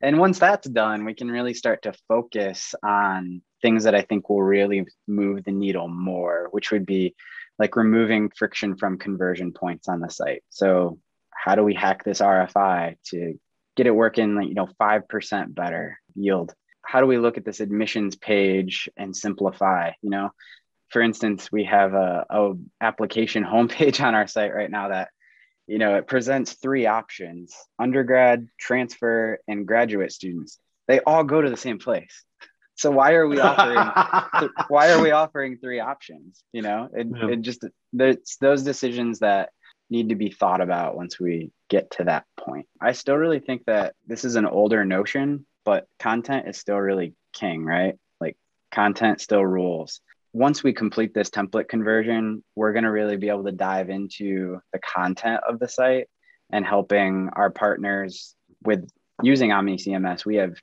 And 0.00 0.18
once 0.18 0.38
that's 0.38 0.68
done, 0.68 1.06
we 1.06 1.14
can 1.14 1.30
really 1.30 1.54
start 1.54 1.82
to 1.82 1.94
focus 2.08 2.74
on 2.82 3.40
things 3.62 3.84
that 3.84 3.94
I 3.94 4.02
think 4.02 4.28
will 4.28 4.42
really 4.42 4.84
move 5.06 5.44
the 5.44 5.52
needle 5.52 5.88
more, 5.88 6.48
which 6.50 6.70
would 6.72 6.84
be 6.84 7.14
like 7.58 7.74
removing 7.74 8.30
friction 8.36 8.76
from 8.76 8.98
conversion 8.98 9.52
points 9.52 9.88
on 9.88 10.00
the 10.00 10.10
site. 10.10 10.42
So 10.50 10.98
how 11.44 11.56
do 11.56 11.62
we 11.62 11.74
hack 11.74 12.04
this 12.04 12.22
RFI 12.22 12.96
to 13.10 13.34
get 13.76 13.86
it 13.86 13.94
working, 13.94 14.34
like, 14.34 14.48
you 14.48 14.54
know, 14.54 14.68
5% 14.80 15.54
better 15.54 16.00
yield? 16.14 16.54
How 16.80 17.00
do 17.00 17.06
we 17.06 17.18
look 17.18 17.36
at 17.36 17.44
this 17.44 17.60
admissions 17.60 18.16
page 18.16 18.88
and 18.96 19.14
simplify, 19.14 19.90
you 20.00 20.08
know, 20.08 20.30
for 20.88 21.02
instance, 21.02 21.52
we 21.52 21.64
have 21.64 21.92
a, 21.92 22.24
a 22.30 22.52
application 22.80 23.44
homepage 23.44 24.02
on 24.04 24.14
our 24.14 24.26
site 24.26 24.54
right 24.54 24.70
now 24.70 24.88
that, 24.88 25.10
you 25.66 25.76
know, 25.76 25.96
it 25.96 26.06
presents 26.06 26.54
three 26.54 26.86
options, 26.86 27.54
undergrad, 27.78 28.48
transfer, 28.58 29.38
and 29.46 29.66
graduate 29.66 30.12
students. 30.12 30.58
They 30.88 31.00
all 31.00 31.24
go 31.24 31.42
to 31.42 31.50
the 31.50 31.58
same 31.58 31.78
place. 31.78 32.24
So 32.76 32.90
why 32.90 33.12
are 33.12 33.28
we 33.28 33.38
offering 33.38 34.50
why 34.68 34.92
are 34.92 35.02
we 35.02 35.10
offering 35.10 35.58
three 35.58 35.80
options? 35.80 36.42
You 36.52 36.62
know, 36.62 36.88
it, 36.90 37.06
yeah. 37.14 37.28
it 37.32 37.42
just 37.42 37.66
it's 37.92 38.38
those 38.38 38.62
decisions 38.62 39.18
that 39.18 39.50
need 39.90 40.08
to 40.08 40.14
be 40.14 40.30
thought 40.30 40.60
about 40.60 40.96
once 40.96 41.20
we 41.20 41.50
get 41.68 41.90
to 41.92 42.04
that 42.04 42.24
point. 42.38 42.66
I 42.80 42.92
still 42.92 43.16
really 43.16 43.40
think 43.40 43.64
that 43.66 43.94
this 44.06 44.24
is 44.24 44.36
an 44.36 44.46
older 44.46 44.84
notion, 44.84 45.46
but 45.64 45.86
content 45.98 46.48
is 46.48 46.58
still 46.58 46.78
really 46.78 47.14
king, 47.32 47.64
right? 47.64 47.96
Like 48.20 48.36
content 48.72 49.20
still 49.20 49.44
rules. 49.44 50.00
Once 50.32 50.62
we 50.62 50.72
complete 50.72 51.14
this 51.14 51.30
template 51.30 51.68
conversion, 51.68 52.42
we're 52.56 52.72
going 52.72 52.84
to 52.84 52.90
really 52.90 53.16
be 53.16 53.28
able 53.28 53.44
to 53.44 53.52
dive 53.52 53.88
into 53.88 54.60
the 54.72 54.80
content 54.80 55.40
of 55.48 55.58
the 55.58 55.68
site 55.68 56.08
and 56.50 56.66
helping 56.66 57.30
our 57.34 57.50
partners 57.50 58.34
with 58.64 58.88
using 59.22 59.52
Omni 59.52 59.76
CMS. 59.76 60.24
We 60.24 60.36
have 60.36 60.54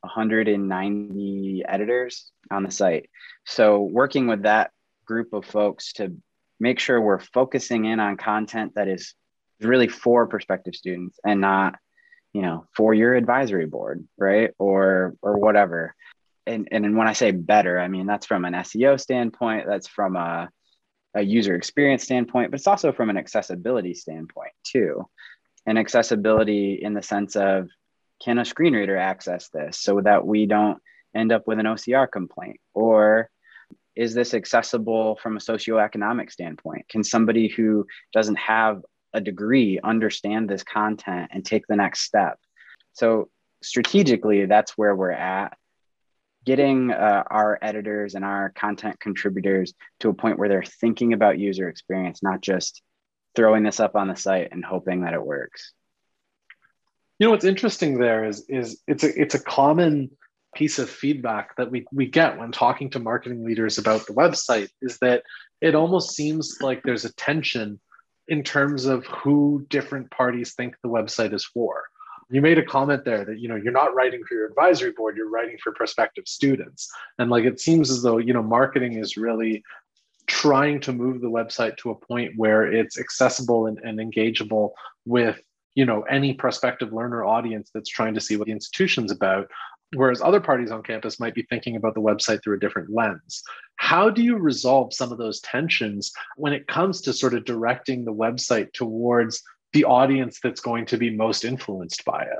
190 0.00 1.62
editors 1.66 2.30
on 2.50 2.62
the 2.62 2.70
site. 2.70 3.08
So 3.46 3.80
working 3.80 4.26
with 4.26 4.42
that 4.42 4.70
group 5.06 5.32
of 5.32 5.44
folks 5.44 5.94
to 5.94 6.14
make 6.60 6.78
sure 6.78 7.00
we're 7.00 7.18
focusing 7.18 7.84
in 7.84 8.00
on 8.00 8.16
content 8.16 8.72
that 8.74 8.88
is 8.88 9.14
really 9.60 9.88
for 9.88 10.26
prospective 10.26 10.74
students 10.74 11.18
and 11.24 11.40
not, 11.40 11.76
you 12.32 12.42
know, 12.42 12.66
for 12.76 12.94
your 12.94 13.14
advisory 13.14 13.66
board, 13.66 14.06
right? 14.18 14.50
Or 14.58 15.14
or 15.22 15.38
whatever. 15.38 15.94
And 16.46 16.68
and 16.70 16.96
when 16.96 17.08
I 17.08 17.12
say 17.12 17.30
better, 17.30 17.78
I 17.78 17.88
mean 17.88 18.06
that's 18.06 18.26
from 18.26 18.44
an 18.44 18.54
SEO 18.54 19.00
standpoint, 19.00 19.66
that's 19.66 19.88
from 19.88 20.16
a 20.16 20.48
a 21.14 21.22
user 21.22 21.54
experience 21.54 22.02
standpoint, 22.02 22.50
but 22.50 22.58
it's 22.58 22.66
also 22.66 22.92
from 22.92 23.08
an 23.08 23.16
accessibility 23.16 23.94
standpoint 23.94 24.52
too. 24.64 25.08
And 25.66 25.78
accessibility 25.78 26.74
in 26.74 26.92
the 26.92 27.02
sense 27.02 27.36
of 27.36 27.68
can 28.22 28.38
a 28.38 28.44
screen 28.44 28.74
reader 28.74 28.96
access 28.96 29.48
this 29.48 29.78
so 29.78 30.00
that 30.00 30.26
we 30.26 30.46
don't 30.46 30.78
end 31.14 31.32
up 31.32 31.46
with 31.46 31.58
an 31.58 31.66
OCR 31.66 32.10
complaint? 32.10 32.60
Or 32.74 33.30
is 33.96 34.14
this 34.14 34.34
accessible 34.34 35.16
from 35.16 35.36
a 35.36 35.40
socioeconomic 35.40 36.30
standpoint? 36.30 36.88
Can 36.88 37.04
somebody 37.04 37.48
who 37.48 37.86
doesn't 38.12 38.38
have 38.38 38.82
a 39.12 39.20
degree 39.20 39.78
understand 39.82 40.48
this 40.48 40.64
content 40.64 41.30
and 41.32 41.44
take 41.44 41.66
the 41.68 41.76
next 41.76 42.00
step? 42.00 42.38
So, 42.92 43.30
strategically, 43.62 44.46
that's 44.46 44.76
where 44.76 44.94
we're 44.94 45.12
at. 45.12 45.56
Getting 46.44 46.90
uh, 46.90 47.24
our 47.30 47.58
editors 47.62 48.14
and 48.14 48.24
our 48.24 48.50
content 48.50 49.00
contributors 49.00 49.72
to 50.00 50.10
a 50.10 50.14
point 50.14 50.38
where 50.38 50.48
they're 50.48 50.62
thinking 50.62 51.12
about 51.14 51.38
user 51.38 51.68
experience, 51.68 52.22
not 52.22 52.42
just 52.42 52.82
throwing 53.34 53.62
this 53.62 53.80
up 53.80 53.96
on 53.96 54.08
the 54.08 54.16
site 54.16 54.48
and 54.52 54.64
hoping 54.64 55.02
that 55.02 55.14
it 55.14 55.24
works. 55.24 55.72
You 57.18 57.26
know 57.26 57.30
what's 57.30 57.44
interesting 57.44 57.98
there 57.98 58.24
is 58.24 58.44
is 58.48 58.82
it's 58.86 59.04
a 59.04 59.20
it's 59.20 59.34
a 59.34 59.42
common 59.42 60.10
piece 60.54 60.78
of 60.78 60.88
feedback 60.88 61.56
that 61.56 61.70
we 61.70 61.86
we 61.92 62.06
get 62.06 62.38
when 62.38 62.52
talking 62.52 62.90
to 62.90 62.98
marketing 62.98 63.44
leaders 63.44 63.78
about 63.78 64.06
the 64.06 64.12
website 64.12 64.68
is 64.80 64.98
that 64.98 65.22
it 65.60 65.74
almost 65.74 66.14
seems 66.14 66.58
like 66.60 66.82
there's 66.82 67.04
a 67.04 67.12
tension 67.14 67.80
in 68.28 68.42
terms 68.42 68.86
of 68.86 69.04
who 69.06 69.66
different 69.68 70.10
parties 70.10 70.54
think 70.54 70.74
the 70.82 70.88
website 70.88 71.34
is 71.34 71.44
for. 71.44 71.84
You 72.30 72.40
made 72.40 72.58
a 72.58 72.64
comment 72.64 73.04
there 73.04 73.24
that 73.24 73.38
you 73.38 73.48
know 73.48 73.56
you're 73.56 73.72
not 73.72 73.94
writing 73.94 74.22
for 74.26 74.34
your 74.34 74.46
advisory 74.46 74.92
board, 74.92 75.16
you're 75.16 75.30
writing 75.30 75.58
for 75.62 75.72
prospective 75.72 76.26
students. 76.26 76.90
And 77.18 77.30
like 77.30 77.44
it 77.44 77.60
seems 77.60 77.90
as 77.90 78.02
though, 78.02 78.18
you 78.18 78.32
know, 78.32 78.42
marketing 78.42 78.94
is 78.94 79.16
really 79.16 79.62
trying 80.26 80.80
to 80.80 80.92
move 80.92 81.20
the 81.20 81.30
website 81.30 81.76
to 81.78 81.90
a 81.90 81.94
point 81.94 82.32
where 82.36 82.72
it's 82.72 82.98
accessible 82.98 83.66
and, 83.66 83.78
and 83.80 83.98
engageable 83.98 84.70
with 85.04 85.40
you 85.74 85.84
know 85.84 86.02
any 86.02 86.32
prospective 86.32 86.92
learner 86.92 87.24
audience 87.24 87.70
that's 87.74 87.90
trying 87.90 88.14
to 88.14 88.20
see 88.20 88.36
what 88.36 88.46
the 88.46 88.52
institution's 88.52 89.10
about 89.10 89.50
whereas 89.94 90.20
other 90.20 90.40
parties 90.40 90.70
on 90.70 90.82
campus 90.82 91.20
might 91.20 91.34
be 91.34 91.46
thinking 91.48 91.76
about 91.76 91.94
the 91.94 92.00
website 92.00 92.42
through 92.42 92.56
a 92.56 92.60
different 92.60 92.90
lens. 92.90 93.42
How 93.76 94.10
do 94.10 94.22
you 94.22 94.36
resolve 94.36 94.92
some 94.92 95.12
of 95.12 95.18
those 95.18 95.40
tensions 95.40 96.12
when 96.36 96.52
it 96.52 96.66
comes 96.66 97.00
to 97.02 97.12
sort 97.12 97.34
of 97.34 97.44
directing 97.44 98.04
the 98.04 98.12
website 98.12 98.72
towards 98.72 99.42
the 99.72 99.84
audience 99.84 100.38
that's 100.42 100.60
going 100.60 100.86
to 100.86 100.96
be 100.96 101.10
most 101.10 101.44
influenced 101.44 102.04
by 102.04 102.22
it? 102.22 102.38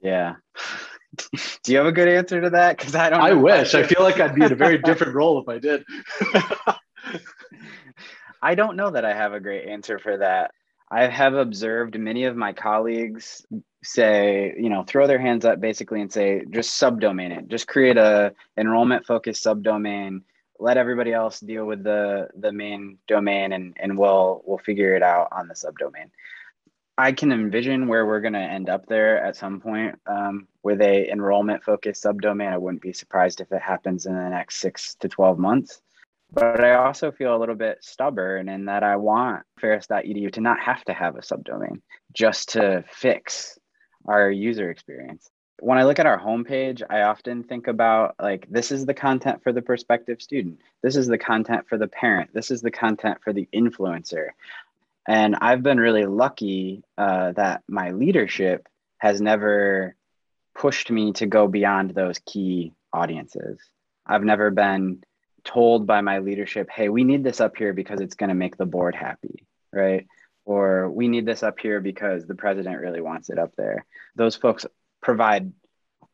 Yeah. 0.00 0.34
Do 1.64 1.72
you 1.72 1.78
have 1.78 1.86
a 1.86 1.92
good 1.92 2.08
answer 2.08 2.40
to 2.40 2.50
that? 2.50 2.78
Because 2.78 2.94
i 2.94 3.10
don't 3.10 3.20
i 3.20 3.32
wish. 3.32 3.74
I, 3.74 3.80
I 3.80 3.82
feel 3.82 4.02
like 4.02 4.20
i'd 4.20 4.34
be 4.34 4.44
in 4.44 4.52
a 4.52 4.56
very 4.56 4.78
different 4.84 5.14
role 5.14 5.42
if 5.42 5.48
i 5.48 5.58
did. 5.58 5.84
I 8.40 8.54
don't 8.54 8.76
know 8.76 8.90
that 8.90 9.04
i 9.04 9.12
have 9.12 9.32
a 9.32 9.40
great 9.40 9.68
answer 9.68 9.98
for 9.98 10.18
that 10.18 10.52
I 10.90 11.06
have 11.06 11.34
observed 11.34 11.98
many 11.98 12.24
of 12.24 12.36
my 12.36 12.52
colleagues 12.52 13.46
say, 13.82 14.54
you 14.58 14.68
know, 14.68 14.82
throw 14.82 15.06
their 15.06 15.20
hands 15.20 15.44
up 15.44 15.60
basically 15.60 16.00
and 16.00 16.12
say, 16.12 16.42
just 16.50 16.80
subdomain 16.80 17.36
it, 17.36 17.48
just 17.48 17.68
create 17.68 17.96
a 17.96 18.34
enrollment 18.56 19.06
focused 19.06 19.44
subdomain. 19.44 20.22
Let 20.58 20.76
everybody 20.76 21.12
else 21.12 21.40
deal 21.40 21.64
with 21.64 21.84
the 21.84 22.28
the 22.38 22.52
main 22.52 22.98
domain, 23.08 23.52
and 23.52 23.74
and 23.80 23.96
we'll 23.96 24.42
we'll 24.44 24.58
figure 24.58 24.94
it 24.94 25.02
out 25.02 25.28
on 25.32 25.48
the 25.48 25.54
subdomain. 25.54 26.10
I 26.98 27.12
can 27.12 27.32
envision 27.32 27.88
where 27.88 28.04
we're 28.04 28.20
going 28.20 28.34
to 28.34 28.40
end 28.40 28.68
up 28.68 28.84
there 28.84 29.24
at 29.24 29.34
some 29.34 29.58
point 29.58 29.98
um, 30.06 30.48
with 30.62 30.82
a 30.82 31.10
enrollment 31.10 31.64
focused 31.64 32.04
subdomain. 32.04 32.52
I 32.52 32.58
wouldn't 32.58 32.82
be 32.82 32.92
surprised 32.92 33.40
if 33.40 33.50
it 33.52 33.62
happens 33.62 34.04
in 34.04 34.14
the 34.14 34.28
next 34.28 34.56
six 34.56 34.96
to 34.96 35.08
twelve 35.08 35.38
months. 35.38 35.80
But 36.32 36.62
I 36.62 36.74
also 36.74 37.10
feel 37.10 37.34
a 37.34 37.38
little 37.38 37.56
bit 37.56 37.78
stubborn 37.82 38.48
in 38.48 38.66
that 38.66 38.82
I 38.82 38.96
want 38.96 39.42
ferris.edu 39.58 40.32
to 40.32 40.40
not 40.40 40.60
have 40.60 40.84
to 40.84 40.92
have 40.92 41.16
a 41.16 41.20
subdomain 41.20 41.80
just 42.12 42.50
to 42.50 42.84
fix 42.88 43.58
our 44.06 44.30
user 44.30 44.70
experience. 44.70 45.28
When 45.58 45.76
I 45.76 45.84
look 45.84 45.98
at 45.98 46.06
our 46.06 46.18
homepage, 46.18 46.82
I 46.88 47.02
often 47.02 47.42
think 47.42 47.66
about 47.66 48.14
like, 48.20 48.46
this 48.48 48.70
is 48.70 48.86
the 48.86 48.94
content 48.94 49.42
for 49.42 49.52
the 49.52 49.60
prospective 49.60 50.22
student. 50.22 50.60
This 50.82 50.96
is 50.96 51.06
the 51.06 51.18
content 51.18 51.68
for 51.68 51.76
the 51.76 51.88
parent. 51.88 52.30
This 52.32 52.50
is 52.50 52.62
the 52.62 52.70
content 52.70 53.18
for 53.22 53.32
the 53.32 53.48
influencer. 53.54 54.28
And 55.06 55.36
I've 55.36 55.62
been 55.62 55.78
really 55.78 56.06
lucky 56.06 56.82
uh, 56.96 57.32
that 57.32 57.62
my 57.68 57.90
leadership 57.90 58.68
has 58.98 59.20
never 59.20 59.96
pushed 60.54 60.90
me 60.90 61.12
to 61.14 61.26
go 61.26 61.48
beyond 61.48 61.90
those 61.90 62.20
key 62.24 62.72
audiences. 62.92 63.58
I've 64.06 64.24
never 64.24 64.50
been 64.50 65.02
told 65.44 65.86
by 65.86 66.00
my 66.00 66.18
leadership, 66.18 66.68
hey, 66.70 66.88
we 66.88 67.04
need 67.04 67.24
this 67.24 67.40
up 67.40 67.56
here 67.56 67.72
because 67.72 68.00
it's 68.00 68.14
going 68.14 68.28
to 68.28 68.34
make 68.34 68.56
the 68.56 68.66
board 68.66 68.94
happy, 68.94 69.46
right? 69.72 70.06
Or 70.44 70.90
we 70.90 71.08
need 71.08 71.26
this 71.26 71.42
up 71.42 71.58
here 71.60 71.80
because 71.80 72.26
the 72.26 72.34
president 72.34 72.80
really 72.80 73.00
wants 73.00 73.30
it 73.30 73.38
up 73.38 73.52
there. 73.56 73.84
Those 74.16 74.36
folks 74.36 74.66
provide 75.02 75.52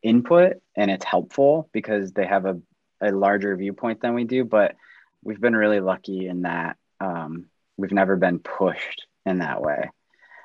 input 0.02 0.54
and 0.76 0.90
it's 0.90 1.04
helpful 1.04 1.68
because 1.72 2.12
they 2.12 2.26
have 2.26 2.44
a, 2.46 2.60
a 3.00 3.10
larger 3.10 3.56
viewpoint 3.56 4.00
than 4.00 4.14
we 4.14 4.24
do. 4.24 4.44
But 4.44 4.76
we've 5.22 5.40
been 5.40 5.56
really 5.56 5.80
lucky 5.80 6.28
in 6.28 6.42
that 6.42 6.76
um, 7.00 7.46
we've 7.76 7.92
never 7.92 8.16
been 8.16 8.38
pushed 8.38 9.06
in 9.24 9.38
that 9.38 9.62
way. 9.62 9.90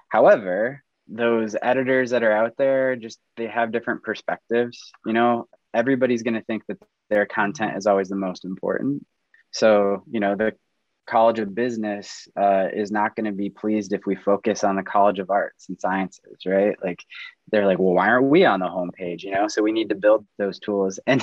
However, 0.09 0.83
those 1.07 1.55
editors 1.61 2.11
that 2.11 2.23
are 2.23 2.31
out 2.31 2.55
there 2.57 2.95
just 2.95 3.19
they 3.35 3.47
have 3.47 3.71
different 3.71 4.01
perspectives 4.01 4.91
you 5.05 5.11
know 5.11 5.47
everybody's 5.73 6.23
going 6.23 6.35
to 6.35 6.43
think 6.43 6.65
that 6.67 6.77
their 7.11 7.27
content 7.27 7.77
is 7.77 7.85
always 7.85 8.09
the 8.09 8.15
most 8.15 8.45
important. 8.45 9.05
So, 9.51 10.03
you 10.09 10.19
know, 10.19 10.35
the 10.35 10.53
College 11.07 11.39
of 11.39 11.53
Business 11.53 12.27
uh, 12.39 12.67
is 12.73 12.89
not 12.89 13.15
going 13.15 13.25
to 13.25 13.33
be 13.33 13.49
pleased 13.49 13.91
if 13.91 14.05
we 14.05 14.15
focus 14.15 14.63
on 14.63 14.77
the 14.77 14.83
College 14.83 15.19
of 15.19 15.29
Arts 15.29 15.67
and 15.67 15.79
Sciences, 15.79 16.37
right? 16.45 16.75
Like, 16.81 17.03
they're 17.51 17.67
like, 17.67 17.79
well, 17.79 17.93
why 17.93 18.07
aren't 18.07 18.29
we 18.29 18.45
on 18.45 18.61
the 18.61 18.67
homepage? 18.67 19.23
You 19.23 19.31
know, 19.31 19.49
so 19.49 19.61
we 19.61 19.73
need 19.73 19.89
to 19.89 19.95
build 19.95 20.25
those 20.37 20.57
tools. 20.57 20.99
And 21.07 21.21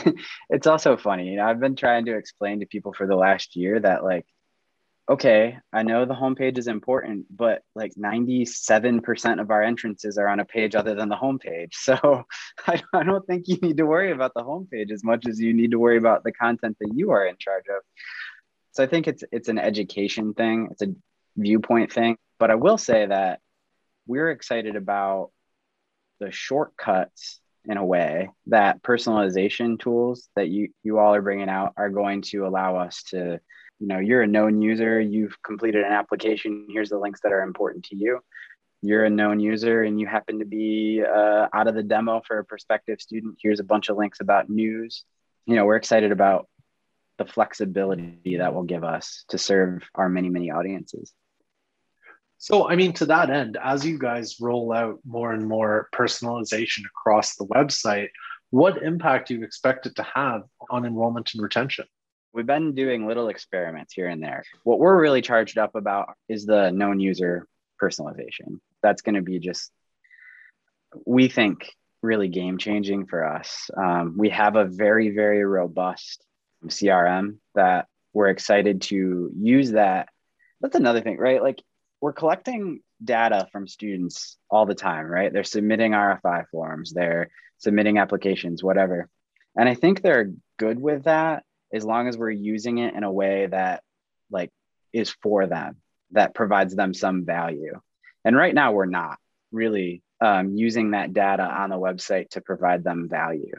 it's 0.51 0.67
also 0.67 0.97
funny, 0.99 1.29
you 1.29 1.37
know, 1.37 1.47
I've 1.47 1.61
been 1.61 1.75
trying 1.75 2.05
to 2.05 2.17
explain 2.17 2.61
to 2.61 2.67
people 2.67 2.93
for 2.93 3.07
the 3.07 3.17
last 3.17 3.57
year 3.57 3.81
that, 3.81 4.05
like, 4.05 4.27
okay, 5.09 5.57
I 5.73 5.83
know 5.83 6.05
the 6.05 6.15
homepage 6.15 6.59
is 6.59 6.69
important, 6.69 7.27
but 7.35 7.63
like 7.75 7.95
97% 7.95 9.41
of 9.41 9.51
our 9.51 9.63
entrances 9.63 10.19
are 10.19 10.29
on 10.29 10.41
a 10.41 10.45
page 10.45 10.75
other 10.75 10.95
than 10.95 11.09
the 11.09 11.17
homepage. 11.17 11.73
So 11.89 12.25
I, 12.67 12.83
I 12.93 13.03
don't 13.03 13.27
think 13.27 13.49
you 13.49 13.57
need 13.63 13.79
to 13.79 13.87
worry 13.87 14.13
about 14.13 14.35
the 14.35 14.43
homepage 14.43 14.91
as 14.93 15.03
much 15.03 15.27
as 15.27 15.41
you 15.41 15.55
need 15.55 15.71
to 15.71 15.79
worry 15.79 15.97
about 15.97 16.25
the 16.25 16.33
content 16.33 16.77
that 16.81 16.93
you 16.95 17.13
are 17.13 17.27
in 17.27 17.37
charge 17.39 17.65
of. 17.71 17.83
So 18.73 18.85
I 18.85 18.87
think 18.87 19.09
it's 19.09 19.25
it's 19.33 19.49
an 19.49 19.59
education 19.59 20.35
thing, 20.35 20.69
it's 20.71 20.83
a 20.83 20.95
viewpoint 21.37 21.93
thing. 21.93 22.19
But 22.39 22.51
I 22.51 22.57
will 22.57 22.77
say 22.77 23.07
that 23.07 23.41
we're 24.07 24.31
excited 24.31 24.77
about 24.77 25.31
the 26.21 26.31
shortcuts 26.31 27.41
in 27.65 27.79
a 27.79 27.85
way 27.85 28.31
that 28.49 28.83
personalization 28.83 29.79
tools 29.81 30.29
that 30.37 30.49
you 30.49 30.69
you 30.83 30.99
all 30.99 31.15
are 31.15 31.23
bringing 31.23 31.49
out 31.49 31.73
are 31.77 31.91
going 31.91 32.23
to 32.23 32.47
allow 32.47 32.77
us 32.77 33.03
to 33.05 33.41
you 33.79 33.87
know 33.87 33.99
you're 33.99 34.23
a 34.23 34.27
known 34.27 34.61
user 34.61 35.01
you've 35.01 35.41
completed 35.43 35.85
an 35.85 35.93
application 35.93 36.67
here's 36.71 36.91
the 36.91 36.99
links 36.99 37.21
that 37.23 37.33
are 37.33 37.43
important 37.43 37.85
to 37.87 37.97
you. 37.97 38.21
You're 38.81 39.05
a 39.05 39.11
known 39.11 39.41
user 39.41 39.83
and 39.83 39.99
you 39.99 40.07
happen 40.07 40.39
to 40.39 40.45
be 40.45 41.03
uh, 41.03 41.49
out 41.53 41.67
of 41.67 41.75
the 41.75 41.83
demo 41.83 42.23
for 42.27 42.39
a 42.39 42.45
prospective 42.45 43.01
student 43.01 43.39
here's 43.43 43.61
a 43.61 43.65
bunch 43.65 43.89
of 43.89 43.97
links 43.97 44.21
about 44.21 44.51
news. 44.51 45.05
You 45.47 45.57
know 45.57 45.65
we're 45.65 45.77
excited 45.77 46.13
about 46.13 46.49
the 47.19 47.25
flexibility 47.25 48.37
that 48.39 48.55
will 48.55 48.63
give 48.63 48.85
us 48.85 49.25
to 49.29 49.39
serve 49.39 49.83
our 49.95 50.09
many 50.09 50.29
many 50.29 50.51
audiences. 50.51 51.13
So 52.39 52.69
i 52.69 52.77
mean 52.77 52.93
to 52.95 53.07
that 53.07 53.31
end 53.31 53.59
as 53.63 53.85
you 53.85 53.99
guys 53.99 54.37
roll 54.41 54.73
out 54.73 54.99
more 55.05 55.33
and 55.33 55.47
more 55.47 55.89
personalization 55.93 56.85
across 56.87 57.37
the 57.37 57.47
website 57.47 58.11
what 58.51 58.83
impact 58.83 59.29
do 59.29 59.35
you 59.35 59.45
expect 59.45 59.87
it 59.87 59.97
to 59.97 60.03
have 60.03 60.43
on 60.71 60.87
enrollment 60.87 61.31
and 61.35 61.43
retention 61.43 61.85
We've 62.33 62.47
been 62.47 62.75
doing 62.75 63.07
little 63.07 63.29
experiments 63.29 63.95
here 63.95 64.09
and 64.09 64.23
there. 64.23 64.45
What 64.63 64.79
we're 64.79 65.01
really 65.01 65.23
charged 65.23 65.59
up 65.59 65.75
about 65.75 66.15
is 66.29 66.45
the 66.45 66.71
known 66.71 67.01
user 67.01 67.47
personalization. 67.83 68.61
That's 68.83 69.03
going 69.03 69.15
to 69.15 69.23
be 69.23 69.39
just, 69.39 69.71
we 71.07 71.29
think, 71.29 71.71
really 72.03 72.29
game 72.29 72.59
changing 72.59 73.07
for 73.07 73.25
us. 73.25 73.71
Um, 73.77 74.15
we 74.17 74.31
have 74.31 74.57
a 74.57 74.67
very, 74.67 75.11
very 75.11 75.45
robust 75.45 76.25
CRM 76.67 77.39
that 77.55 77.87
we're 78.13 78.29
excited 78.29 78.83
to 78.83 79.31
use 79.37 79.73
that. 79.73 80.09
That's 80.61 80.77
another 80.77 81.01
thing, 81.01 81.19
right? 81.19 81.43
Like 81.43 81.63
we're 82.01 82.13
collecting 82.13 82.81
data 83.03 83.49
from 83.53 83.67
students 83.67 84.37
all 84.51 84.67
the 84.67 84.75
time, 84.75 85.07
right? 85.07 85.33
They're 85.33 85.45
submitting 85.45 85.93
RFI 85.93 86.49
forms, 86.51 86.93
they're 86.93 87.31
submitting 87.59 87.99
applications, 87.99 88.63
whatever. 88.63 89.09
And 89.57 89.69
I 89.69 89.75
think 89.75 90.03
they're 90.03 90.33
good 90.59 90.81
with 90.81 91.05
that 91.05 91.45
as 91.73 91.85
long 91.85 92.09
as 92.09 92.17
we're 92.17 92.31
using 92.31 92.79
it 92.79 92.95
in 92.95 93.05
a 93.05 93.13
way 93.13 93.47
that 93.47 93.83
like 94.31 94.51
is 94.93 95.11
for 95.23 95.47
them, 95.47 95.77
that 96.13 96.35
provides 96.35 96.75
them 96.75 96.95
some 96.95 97.25
value. 97.25 97.81
And 98.25 98.37
right 98.37 98.55
now 98.55 98.73
we're 98.73 98.87
not 98.87 99.19
really 99.53 100.03
um, 100.21 100.57
using 100.57 100.93
that 100.93 101.13
data 101.13 101.43
on 101.43 101.71
the 101.71 101.77
website 101.77 102.31
to 102.31 102.41
provide 102.41 102.85
them 102.85 103.09
value. 103.09 103.55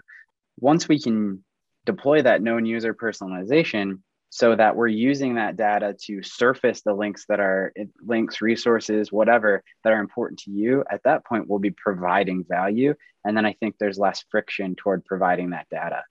Once 0.60 0.88
we 0.88 1.00
can 1.00 1.44
deploy 1.86 2.22
that 2.22 2.42
known 2.42 2.66
user 2.66 2.94
personalization 2.94 4.00
so 4.30 4.56
that 4.56 4.76
we're 4.76 4.88
using 4.88 5.36
that 5.36 5.58
data 5.58 5.96
to 6.06 6.22
surface 6.22 6.82
the 6.82 6.94
links 6.94 7.26
that 7.30 7.40
are 7.40 7.74
links, 8.06 8.42
resources, 8.42 9.12
whatever 9.12 9.64
that 9.84 9.94
are 9.94 10.00
important 10.00 10.40
to 10.42 10.52
you, 10.52 10.84
at 10.92 11.02
that 11.04 11.26
point 11.26 11.48
we'll 11.48 11.60
be 11.60 11.72
providing 11.72 12.46
value. 12.48 12.94
And 13.26 13.36
then 13.36 13.46
I 13.46 13.54
think 13.54 13.76
there's 13.80 13.98
less 13.98 14.24
friction 14.30 14.76
toward 14.76 15.04
providing 15.04 15.52
that 15.52 15.68
data, 15.72 16.04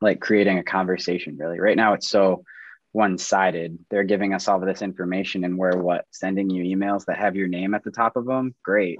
like 0.00 0.20
creating 0.20 0.58
a 0.58 0.64
conversation 0.64 1.36
really. 1.38 1.60
Right 1.60 1.76
now 1.76 1.94
it's 1.94 2.08
so 2.08 2.44
one-sided. 2.92 3.78
They're 3.90 4.04
giving 4.04 4.34
us 4.34 4.48
all 4.48 4.60
of 4.60 4.66
this 4.66 4.82
information 4.82 5.44
and 5.44 5.58
we're 5.58 5.76
what 5.76 6.06
sending 6.10 6.50
you 6.50 6.76
emails 6.76 7.04
that 7.06 7.18
have 7.18 7.36
your 7.36 7.48
name 7.48 7.74
at 7.74 7.84
the 7.84 7.90
top 7.90 8.16
of 8.16 8.24
them. 8.26 8.54
Great. 8.62 8.98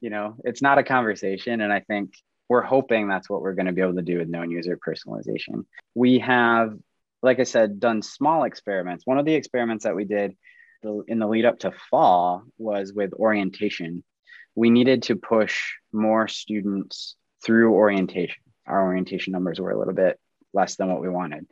You 0.00 0.10
know, 0.10 0.36
it's 0.44 0.62
not 0.62 0.78
a 0.78 0.82
conversation. 0.82 1.60
And 1.60 1.72
I 1.72 1.80
think 1.80 2.14
we're 2.48 2.62
hoping 2.62 3.08
that's 3.08 3.30
what 3.30 3.40
we're 3.40 3.54
going 3.54 3.66
to 3.66 3.72
be 3.72 3.80
able 3.80 3.94
to 3.94 4.02
do 4.02 4.18
with 4.18 4.28
known 4.28 4.50
user 4.50 4.76
personalization. 4.76 5.64
We 5.94 6.18
have, 6.18 6.74
like 7.22 7.38
I 7.38 7.44
said, 7.44 7.78
done 7.78 8.02
small 8.02 8.44
experiments. 8.44 9.06
One 9.06 9.18
of 9.18 9.24
the 9.24 9.34
experiments 9.34 9.84
that 9.84 9.94
we 9.94 10.04
did 10.04 10.36
in 11.06 11.20
the 11.20 11.28
lead 11.28 11.44
up 11.44 11.60
to 11.60 11.72
fall 11.90 12.42
was 12.58 12.92
with 12.92 13.14
orientation. 13.14 14.02
We 14.56 14.70
needed 14.70 15.04
to 15.04 15.16
push 15.16 15.74
more 15.92 16.26
students 16.26 17.14
through 17.44 17.72
orientation. 17.72 18.42
Our 18.66 18.84
orientation 18.84 19.32
numbers 19.32 19.60
were 19.60 19.70
a 19.70 19.78
little 19.78 19.94
bit 19.94 20.18
less 20.52 20.76
than 20.76 20.88
what 20.88 21.00
we 21.00 21.08
wanted. 21.08 21.46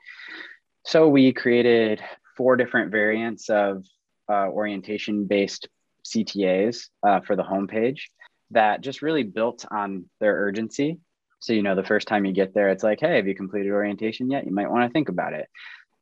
So 0.85 1.09
we 1.09 1.33
created 1.33 2.02
four 2.37 2.57
different 2.57 2.90
variants 2.90 3.50
of 3.50 3.85
uh, 4.29 4.49
orientation 4.49 5.26
based 5.26 5.69
CTAs 6.05 6.88
uh, 7.02 7.21
for 7.21 7.37
the 7.37 7.43
homepage 7.43 8.02
that 8.50 8.81
just 8.81 9.02
really 9.02 9.23
built 9.23 9.64
on 9.71 10.07
their 10.21 10.35
urgency. 10.35 10.99
So, 11.40 11.52
you 11.52 11.62
know, 11.62 11.75
the 11.75 11.85
first 11.85 12.09
time 12.09 12.25
you 12.25 12.33
get 12.33 12.55
there, 12.55 12.69
it's 12.69 12.83
like, 12.83 13.00
hey, 13.00 13.17
have 13.17 13.26
you 13.26 13.35
completed 13.35 13.73
orientation 13.73 14.31
yet? 14.31 14.47
You 14.47 14.52
might 14.52 14.71
want 14.71 14.88
to 14.88 14.93
think 14.93 15.09
about 15.09 15.33
it. 15.33 15.49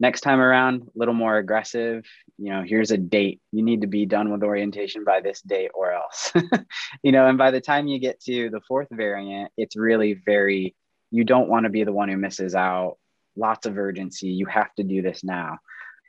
Next 0.00 0.20
time 0.20 0.40
around, 0.40 0.82
a 0.82 0.86
little 0.94 1.14
more 1.14 1.38
aggressive. 1.38 2.04
You 2.38 2.52
know, 2.52 2.62
here's 2.64 2.92
a 2.92 2.96
date. 2.96 3.40
You 3.52 3.64
need 3.64 3.80
to 3.80 3.88
be 3.88 4.06
done 4.06 4.30
with 4.30 4.44
orientation 4.44 5.04
by 5.04 5.20
this 5.20 5.40
date 5.42 5.70
or 5.74 5.92
else. 5.92 6.32
you 7.02 7.12
know, 7.12 7.26
and 7.26 7.36
by 7.36 7.50
the 7.50 7.60
time 7.60 7.88
you 7.88 7.98
get 7.98 8.20
to 8.22 8.48
the 8.50 8.60
fourth 8.66 8.88
variant, 8.92 9.50
it's 9.56 9.76
really 9.76 10.14
very, 10.14 10.76
you 11.10 11.24
don't 11.24 11.48
want 11.48 11.64
to 11.64 11.70
be 11.70 11.84
the 11.84 11.92
one 11.92 12.08
who 12.08 12.16
misses 12.16 12.54
out. 12.54 12.96
Lots 13.36 13.66
of 13.66 13.78
urgency. 13.78 14.28
You 14.28 14.46
have 14.46 14.74
to 14.74 14.82
do 14.82 15.02
this 15.02 15.22
now. 15.22 15.58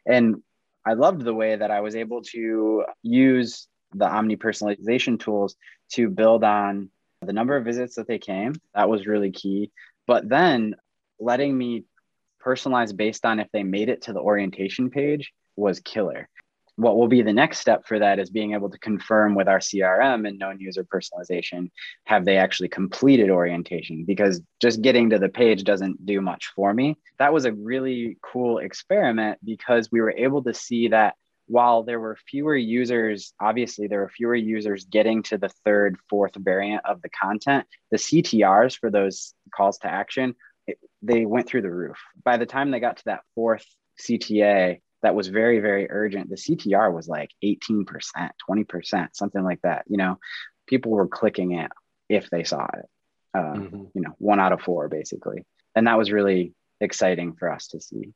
And 0.05 0.41
I 0.85 0.93
loved 0.93 1.21
the 1.21 1.33
way 1.33 1.55
that 1.55 1.71
I 1.71 1.81
was 1.81 1.95
able 1.95 2.23
to 2.33 2.85
use 3.03 3.67
the 3.93 4.07
omni 4.07 4.37
personalization 4.37 5.19
tools 5.19 5.55
to 5.93 6.09
build 6.09 6.43
on 6.43 6.89
the 7.21 7.33
number 7.33 7.55
of 7.55 7.65
visits 7.65 7.95
that 7.95 8.07
they 8.07 8.19
came. 8.19 8.53
That 8.73 8.89
was 8.89 9.07
really 9.07 9.31
key. 9.31 9.71
But 10.07 10.27
then 10.27 10.75
letting 11.19 11.57
me 11.57 11.85
personalize 12.43 12.95
based 12.95 13.25
on 13.25 13.39
if 13.39 13.47
they 13.51 13.63
made 13.63 13.89
it 13.89 14.03
to 14.03 14.13
the 14.13 14.19
orientation 14.19 14.89
page 14.89 15.31
was 15.55 15.79
killer. 15.79 16.29
What 16.79 16.95
will 16.95 17.09
be 17.09 17.21
the 17.21 17.33
next 17.33 17.59
step 17.59 17.85
for 17.85 17.99
that 17.99 18.19
is 18.19 18.29
being 18.29 18.53
able 18.53 18.69
to 18.69 18.77
confirm 18.79 19.35
with 19.35 19.49
our 19.49 19.59
CRM 19.59 20.25
and 20.25 20.39
known 20.39 20.61
user 20.61 20.85
personalization 20.85 21.71
have 22.05 22.23
they 22.23 22.37
actually 22.37 22.69
completed 22.69 23.29
orientation? 23.29 24.05
Because 24.05 24.41
just 24.61 24.81
getting 24.81 25.09
to 25.09 25.19
the 25.19 25.27
page 25.27 25.65
doesn't 25.65 26.05
do 26.05 26.21
much 26.21 26.53
for 26.55 26.73
me. 26.73 26.95
That 27.17 27.33
was 27.33 27.43
a 27.43 27.51
really 27.51 28.17
cool 28.21 28.59
experiment 28.59 29.39
because 29.43 29.91
we 29.91 29.99
were 29.99 30.13
able 30.15 30.41
to 30.43 30.53
see 30.53 30.87
that 30.87 31.15
while 31.47 31.83
there 31.83 31.99
were 31.99 32.17
fewer 32.29 32.55
users, 32.55 33.33
obviously 33.41 33.87
there 33.87 33.99
were 33.99 34.09
fewer 34.09 34.35
users 34.35 34.85
getting 34.85 35.21
to 35.23 35.37
the 35.37 35.49
third, 35.65 35.97
fourth 36.09 36.35
variant 36.37 36.85
of 36.85 37.01
the 37.01 37.09
content, 37.09 37.67
the 37.91 37.97
CTRs 37.97 38.77
for 38.79 38.89
those 38.89 39.33
calls 39.53 39.79
to 39.79 39.87
action, 39.87 40.33
it, 40.65 40.77
they 41.01 41.25
went 41.25 41.45
through 41.45 41.63
the 41.63 41.71
roof. 41.71 41.97
By 42.23 42.37
the 42.37 42.45
time 42.45 42.71
they 42.71 42.79
got 42.79 42.97
to 42.97 43.05
that 43.07 43.23
fourth 43.35 43.65
CTA, 43.99 44.79
that 45.01 45.15
was 45.15 45.27
very, 45.27 45.59
very 45.59 45.89
urgent. 45.89 46.29
The 46.29 46.35
CTR 46.35 46.93
was 46.93 47.07
like 47.07 47.31
18%, 47.43 47.85
20%, 48.49 49.09
something 49.13 49.43
like 49.43 49.61
that. 49.61 49.85
You 49.87 49.97
know, 49.97 50.19
people 50.67 50.91
were 50.91 51.07
clicking 51.07 51.53
it 51.53 51.71
if 52.09 52.29
they 52.29 52.43
saw 52.43 52.65
it. 52.65 52.85
Uh, 53.33 53.53
mm-hmm. 53.53 53.83
You 53.93 54.01
know, 54.01 54.15
one 54.17 54.39
out 54.39 54.51
of 54.51 54.61
four, 54.61 54.87
basically. 54.89 55.45
And 55.75 55.87
that 55.87 55.97
was 55.97 56.11
really 56.11 56.53
exciting 56.81 57.33
for 57.33 57.51
us 57.51 57.67
to 57.67 57.81
see. 57.81 58.13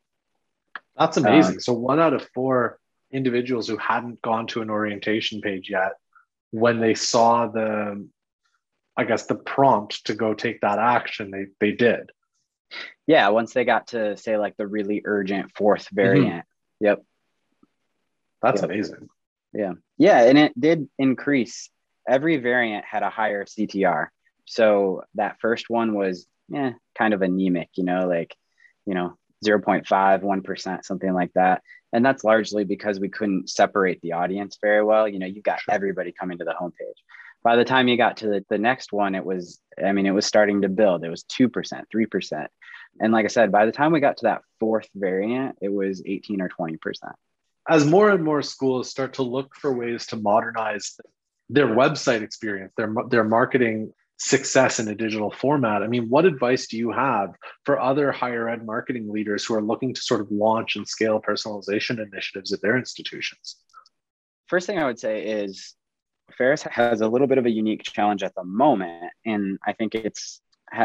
That's 0.97 1.17
amazing. 1.17 1.55
Um, 1.55 1.59
so 1.59 1.73
one 1.73 1.99
out 1.99 2.13
of 2.13 2.27
four 2.33 2.79
individuals 3.11 3.67
who 3.67 3.77
hadn't 3.77 4.21
gone 4.21 4.47
to 4.47 4.61
an 4.61 4.69
orientation 4.69 5.39
page 5.39 5.69
yet 5.69 5.93
when 6.49 6.79
they 6.79 6.95
saw 6.95 7.47
the 7.47 8.07
i 8.97 9.03
guess 9.03 9.25
the 9.27 9.35
prompt 9.35 10.05
to 10.05 10.15
go 10.15 10.33
take 10.33 10.61
that 10.61 10.79
action 10.79 11.31
they 11.31 11.45
they 11.59 11.71
did 11.71 12.11
yeah 13.05 13.29
once 13.29 13.53
they 13.53 13.65
got 13.65 13.87
to 13.87 14.17
say 14.17 14.37
like 14.37 14.57
the 14.57 14.67
really 14.67 15.01
urgent 15.05 15.51
fourth 15.55 15.87
variant. 15.91 16.43
Yep. 16.79 17.03
That's 18.41 18.61
yep. 18.61 18.69
amazing. 18.69 19.07
Yeah. 19.53 19.73
Yeah 19.97 20.23
and 20.23 20.37
it 20.37 20.59
did 20.59 20.89
increase. 20.97 21.69
Every 22.07 22.37
variant 22.37 22.83
had 22.85 23.03
a 23.03 23.09
higher 23.09 23.45
ctr 23.45 24.07
so 24.45 25.03
that 25.15 25.37
first 25.39 25.69
one 25.69 25.93
was 25.93 26.27
yeah 26.49 26.73
kind 26.97 27.13
of 27.13 27.21
anemic 27.21 27.69
you 27.75 27.85
know 27.85 28.07
like 28.07 28.35
you 28.85 28.93
know 28.93 29.17
0.5 29.43 29.85
1% 29.85 30.85
something 30.85 31.13
like 31.13 31.31
that. 31.35 31.61
And 31.91 32.03
that's 32.05 32.23
largely 32.23 32.63
because 32.63 32.99
we 32.99 33.09
couldn't 33.09 33.49
separate 33.49 34.01
the 34.01 34.13
audience 34.13 34.57
very 34.61 34.83
well. 34.83 35.07
You 35.07 35.19
know 35.19 35.27
you 35.27 35.41
got 35.41 35.59
sure. 35.59 35.73
everybody 35.73 36.11
coming 36.11 36.37
to 36.37 36.45
the 36.45 36.55
homepage 36.59 36.99
by 37.43 37.55
the 37.55 37.65
time 37.65 37.87
you 37.87 37.97
got 37.97 38.17
to 38.17 38.27
the, 38.27 38.45
the 38.49 38.57
next 38.57 38.91
one 38.91 39.15
it 39.15 39.25
was 39.25 39.59
i 39.83 39.91
mean 39.91 40.05
it 40.05 40.11
was 40.11 40.25
starting 40.25 40.61
to 40.61 40.69
build 40.69 41.03
it 41.03 41.09
was 41.09 41.23
2% 41.23 41.49
3% 41.93 42.47
and 42.99 43.13
like 43.13 43.25
i 43.25 43.27
said 43.27 43.51
by 43.51 43.65
the 43.65 43.71
time 43.71 43.91
we 43.91 43.99
got 43.99 44.17
to 44.17 44.23
that 44.23 44.41
fourth 44.59 44.87
variant 44.95 45.57
it 45.61 45.71
was 45.71 46.01
18 46.05 46.41
or 46.41 46.49
20% 46.49 46.77
as 47.69 47.85
more 47.85 48.09
and 48.09 48.23
more 48.23 48.41
schools 48.41 48.89
start 48.89 49.13
to 49.13 49.23
look 49.23 49.55
for 49.55 49.73
ways 49.73 50.05
to 50.07 50.15
modernize 50.15 50.99
their 51.49 51.67
website 51.67 52.21
experience 52.21 52.73
their, 52.77 52.93
their 53.09 53.23
marketing 53.23 53.93
success 54.17 54.79
in 54.79 54.87
a 54.87 54.95
digital 54.95 55.31
format. 55.31 55.83
I 55.83 55.87
mean, 55.87 56.09
what 56.09 56.25
advice 56.25 56.67
do 56.67 56.77
you 56.77 56.91
have 56.91 57.35
for 57.65 57.79
other 57.79 58.11
higher 58.11 58.47
ed 58.47 58.65
marketing 58.65 59.11
leaders 59.11 59.45
who 59.45 59.55
are 59.55 59.61
looking 59.61 59.93
to 59.93 60.01
sort 60.01 60.21
of 60.21 60.31
launch 60.31 60.75
and 60.75 60.87
scale 60.87 61.21
personalization 61.21 61.99
initiatives 61.99 62.53
at 62.53 62.61
their 62.61 62.77
institutions? 62.77 63.57
First 64.47 64.67
thing 64.67 64.77
I 64.77 64.85
would 64.85 64.99
say 64.99 65.23
is 65.23 65.75
Ferris 66.37 66.63
has 66.63 67.01
a 67.01 67.07
little 67.07 67.27
bit 67.27 67.37
of 67.37 67.45
a 67.45 67.51
unique 67.51 67.83
challenge 67.83 68.23
at 68.23 68.35
the 68.35 68.43
moment. 68.43 69.11
And 69.25 69.59
I 69.65 69.73
think 69.73 69.95
it's 69.95 70.41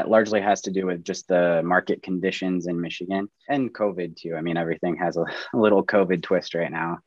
largely 0.06 0.40
has 0.40 0.60
to 0.62 0.70
do 0.70 0.86
with 0.86 1.04
just 1.04 1.28
the 1.28 1.62
market 1.64 2.02
conditions 2.02 2.66
in 2.66 2.80
Michigan 2.80 3.28
and 3.48 3.72
COVID 3.72 4.16
too. 4.16 4.34
I 4.36 4.42
mean, 4.42 4.56
everything 4.56 4.96
has 4.96 5.16
a 5.16 5.24
little 5.54 5.84
COVID 5.84 6.22
twist 6.22 6.54
right 6.54 6.70
now. 6.70 6.98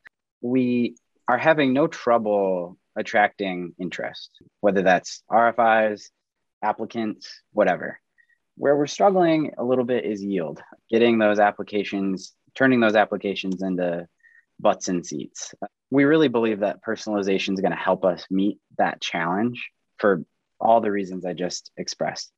We 0.41 0.95
are 1.27 1.37
having 1.37 1.73
no 1.73 1.87
trouble 1.87 2.77
attracting 2.95 3.73
interest, 3.79 4.31
whether 4.59 4.81
that's 4.81 5.23
RFIs, 5.29 6.09
applicants, 6.61 7.41
whatever. 7.53 7.99
Where 8.57 8.75
we're 8.75 8.87
struggling 8.87 9.53
a 9.57 9.63
little 9.63 9.85
bit 9.85 10.05
is 10.05 10.23
yield, 10.23 10.61
getting 10.89 11.17
those 11.17 11.39
applications, 11.39 12.33
turning 12.55 12.79
those 12.79 12.95
applications 12.95 13.61
into 13.61 14.07
butts 14.61 14.87
and 14.87 15.05
seats. 15.05 15.53
We 15.89 16.03
really 16.05 16.27
believe 16.27 16.59
that 16.59 16.83
personalization 16.83 17.53
is 17.53 17.61
going 17.61 17.71
to 17.71 17.77
help 17.77 18.05
us 18.05 18.25
meet 18.29 18.59
that 18.77 19.01
challenge 19.01 19.69
for 19.97 20.23
all 20.59 20.81
the 20.81 20.91
reasons 20.91 21.25
I 21.25 21.33
just 21.33 21.71
expressed. 21.77 22.31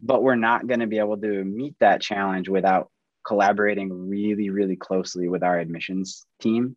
But 0.00 0.22
we're 0.22 0.36
not 0.36 0.66
going 0.66 0.80
to 0.80 0.86
be 0.86 0.98
able 0.98 1.16
to 1.18 1.44
meet 1.44 1.74
that 1.80 2.00
challenge 2.00 2.48
without 2.48 2.90
collaborating 3.26 4.08
really, 4.08 4.50
really 4.50 4.76
closely 4.76 5.28
with 5.28 5.42
our 5.42 5.58
admissions 5.58 6.24
team. 6.40 6.76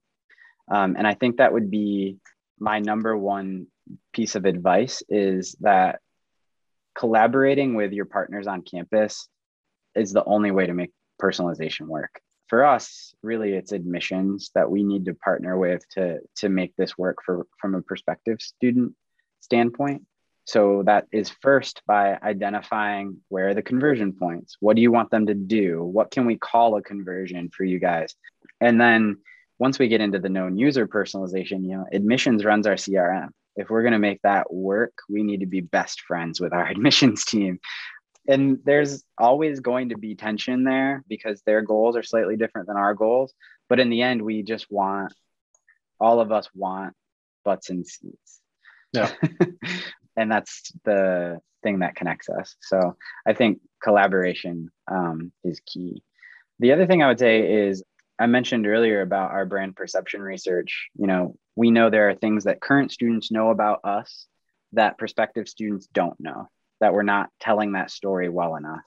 Um, 0.70 0.96
and 0.98 1.08
I 1.08 1.14
think 1.14 1.38
that 1.38 1.54
would 1.54 1.70
be 1.70 2.18
my 2.60 2.80
number 2.80 3.18
one 3.18 3.68
piece 4.14 4.36
of 4.36 4.46
advice 4.46 5.04
is 5.10 5.56
that 5.62 6.00
collaborating 6.98 7.76
with 7.76 7.94
your 7.94 8.06
partners 8.06 8.48
on 8.48 8.64
campus 8.64 9.30
is 9.96 10.12
the 10.12 10.24
only 10.26 10.52
way 10.52 10.66
to 10.66 10.74
make 10.74 10.92
personalization 11.22 11.88
work 11.88 12.22
for 12.48 12.66
us 12.66 13.14
really 13.22 13.54
it's 13.54 13.72
admissions 13.72 14.52
that 14.56 14.70
we 14.70 14.84
need 14.84 15.06
to 15.06 15.14
partner 15.14 15.58
with 15.58 15.88
to 15.90 16.20
to 16.36 16.50
make 16.50 16.76
this 16.76 16.98
work 16.98 17.18
for 17.26 17.46
from 17.60 17.76
a 17.76 17.82
prospective 17.82 18.42
student 18.42 18.94
standpoint. 19.42 20.04
So 20.46 20.84
that 20.86 21.08
is 21.12 21.30
first 21.42 21.82
by 21.86 22.18
identifying 22.24 23.18
where 23.28 23.50
are 23.50 23.54
the 23.54 23.62
conversion 23.62 24.14
points. 24.14 24.56
What 24.62 24.78
do 24.78 24.82
you 24.82 24.94
want 24.94 25.12
them 25.12 25.26
to 25.26 25.34
do? 25.34 25.84
What 25.84 26.10
can 26.10 26.26
we 26.26 26.38
call 26.38 26.78
a 26.78 26.82
conversion 26.82 27.50
for 27.50 27.66
you 27.66 27.80
guys? 27.80 28.16
And 28.62 28.80
then 28.80 29.18
once 29.60 29.78
we 29.78 29.88
get 29.88 30.02
into 30.02 30.20
the 30.20 30.30
known 30.30 30.58
user 30.58 30.88
personalization 30.88 31.64
you 31.64 31.76
know 31.76 31.86
admissions 31.92 32.46
runs 32.46 32.68
our 32.68 32.76
crm 32.76 33.30
If 33.56 33.70
we're 33.70 33.82
going 33.82 33.94
to 33.94 34.00
make 34.00 34.22
that 34.22 34.54
work, 34.54 34.94
we 35.10 35.24
need 35.24 35.40
to 35.40 35.48
be 35.48 35.62
best 35.62 36.02
friends 36.02 36.40
with 36.40 36.54
our 36.54 36.68
admissions 36.74 37.26
team. 37.26 37.60
And 38.28 38.60
there's 38.66 39.04
always 39.18 39.60
going 39.62 39.90
to 39.90 39.98
be 39.98 40.16
tension 40.16 40.64
there 40.64 41.04
because 41.08 41.42
their 41.42 41.62
goals 41.62 41.96
are 41.96 42.04
slightly 42.04 42.36
different 42.36 42.68
than 42.68 42.78
our 42.78 42.94
goals. 42.94 43.34
But 43.70 43.80
in 43.80 43.90
the 43.90 44.02
end, 44.02 44.22
we 44.22 44.44
just 44.44 44.68
want 44.70 45.14
all 46.00 46.20
of 46.20 46.32
us 46.32 46.50
want 46.54 46.94
butts 47.46 47.70
and 47.70 47.88
seats. 47.88 48.42
Yeah. 48.94 49.12
and 50.18 50.32
that's 50.32 50.72
the 50.84 51.40
thing 51.64 51.80
that 51.80 51.96
connects 51.96 52.30
us. 52.30 52.56
So 52.62 52.98
I 53.26 53.34
think 53.34 53.60
collaboration 53.82 54.70
um, 54.90 55.32
is 55.44 55.62
key. 55.66 56.04
The 56.60 56.74
other 56.74 56.88
thing 56.88 57.02
I 57.02 57.08
would 57.08 57.20
say 57.20 57.68
is 57.68 57.84
I 58.20 58.26
mentioned 58.26 58.68
earlier 58.68 59.02
about 59.02 59.32
our 59.32 59.46
brand 59.46 59.76
perception 59.76 60.22
research. 60.22 60.90
You 60.96 61.08
know, 61.08 61.38
we 61.56 61.72
know 61.72 61.90
there 61.90 62.10
are 62.10 62.16
things 62.16 62.46
that 62.46 62.62
current 62.62 62.92
students 62.92 63.32
know 63.32 63.52
about 63.52 63.82
us 63.84 64.28
that 64.74 64.98
prospective 64.98 65.48
students 65.48 65.88
don't 65.94 66.20
know, 66.20 66.50
that 66.80 66.94
we're 66.94 67.04
not 67.04 67.30
telling 67.40 67.74
that 67.74 67.92
story 67.92 68.30
well 68.30 68.56
enough. 68.56 68.84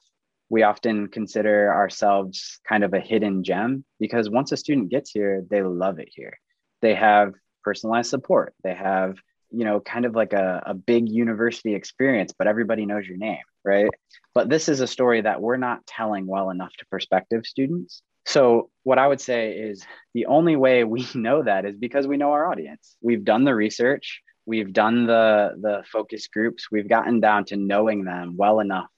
We 0.48 0.62
often 0.62 1.08
consider 1.08 1.72
ourselves 1.72 2.58
kind 2.68 2.82
of 2.82 2.92
a 2.92 3.00
hidden 3.00 3.44
gem 3.44 3.84
because 3.98 4.28
once 4.28 4.52
a 4.52 4.56
student 4.56 4.90
gets 4.90 5.10
here, 5.10 5.44
they 5.48 5.62
love 5.62 5.98
it 5.98 6.08
here. 6.10 6.38
They 6.82 6.94
have 6.94 7.34
personalized 7.62 8.10
support, 8.10 8.54
they 8.64 8.74
have 8.74 9.16
you 9.50 9.64
know, 9.64 9.80
kind 9.80 10.04
of 10.04 10.14
like 10.14 10.32
a, 10.32 10.62
a 10.66 10.74
big 10.74 11.08
university 11.08 11.74
experience, 11.74 12.32
but 12.36 12.46
everybody 12.46 12.86
knows 12.86 13.06
your 13.06 13.16
name, 13.16 13.42
right? 13.64 13.90
But 14.34 14.48
this 14.48 14.68
is 14.68 14.80
a 14.80 14.86
story 14.86 15.22
that 15.22 15.40
we're 15.40 15.56
not 15.56 15.86
telling 15.86 16.26
well 16.26 16.50
enough 16.50 16.72
to 16.78 16.86
prospective 16.86 17.44
students. 17.46 18.02
So, 18.26 18.70
what 18.84 18.98
I 18.98 19.08
would 19.08 19.20
say 19.20 19.52
is 19.52 19.84
the 20.14 20.26
only 20.26 20.56
way 20.56 20.84
we 20.84 21.06
know 21.14 21.42
that 21.42 21.64
is 21.64 21.76
because 21.76 22.06
we 22.06 22.16
know 22.16 22.32
our 22.32 22.50
audience. 22.50 22.96
We've 23.00 23.24
done 23.24 23.44
the 23.44 23.54
research, 23.54 24.20
we've 24.46 24.72
done 24.72 25.06
the, 25.06 25.52
the 25.60 25.82
focus 25.90 26.28
groups, 26.28 26.70
we've 26.70 26.88
gotten 26.88 27.20
down 27.20 27.44
to 27.46 27.56
knowing 27.56 28.04
them 28.04 28.36
well 28.36 28.60
enough 28.60 28.88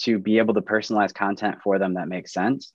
to 0.00 0.18
be 0.18 0.38
able 0.38 0.54
to 0.54 0.60
personalize 0.60 1.12
content 1.12 1.56
for 1.62 1.78
them 1.78 1.94
that 1.94 2.08
makes 2.08 2.32
sense. 2.32 2.72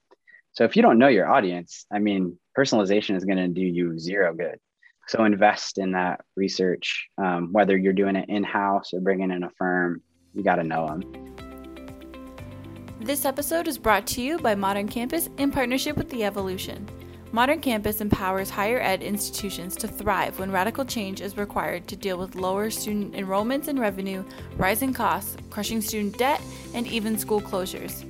So, 0.52 0.64
if 0.64 0.76
you 0.76 0.82
don't 0.82 0.98
know 0.98 1.08
your 1.08 1.28
audience, 1.28 1.86
I 1.92 1.98
mean, 1.98 2.38
personalization 2.56 3.16
is 3.16 3.24
going 3.24 3.38
to 3.38 3.48
do 3.48 3.62
you 3.62 3.98
zero 3.98 4.34
good. 4.34 4.58
So 5.06 5.24
invest 5.24 5.78
in 5.78 5.92
that 5.92 6.20
research, 6.34 7.08
um, 7.18 7.52
whether 7.52 7.76
you're 7.76 7.92
doing 7.92 8.16
it 8.16 8.28
in 8.28 8.42
house 8.42 8.94
or 8.94 9.00
bringing 9.00 9.30
in 9.30 9.42
a 9.42 9.50
firm. 9.58 10.02
You 10.32 10.42
got 10.42 10.56
to 10.56 10.64
know 10.64 10.86
them. 10.86 11.34
This 13.00 13.26
episode 13.26 13.68
is 13.68 13.76
brought 13.76 14.06
to 14.08 14.22
you 14.22 14.38
by 14.38 14.54
Modern 14.54 14.88
Campus 14.88 15.28
in 15.36 15.50
partnership 15.50 15.96
with 15.96 16.08
The 16.08 16.24
Evolution. 16.24 16.88
Modern 17.34 17.58
Campus 17.60 18.00
empowers 18.00 18.48
higher 18.48 18.78
ed 18.78 19.02
institutions 19.02 19.74
to 19.78 19.88
thrive 19.88 20.38
when 20.38 20.52
radical 20.52 20.84
change 20.84 21.20
is 21.20 21.36
required 21.36 21.88
to 21.88 21.96
deal 21.96 22.16
with 22.16 22.36
lower 22.36 22.70
student 22.70 23.12
enrollments 23.14 23.66
and 23.66 23.80
revenue, 23.80 24.22
rising 24.56 24.92
costs, 24.92 25.36
crushing 25.50 25.80
student 25.80 26.16
debt, 26.16 26.40
and 26.74 26.86
even 26.86 27.18
school 27.18 27.40
closures. 27.40 28.04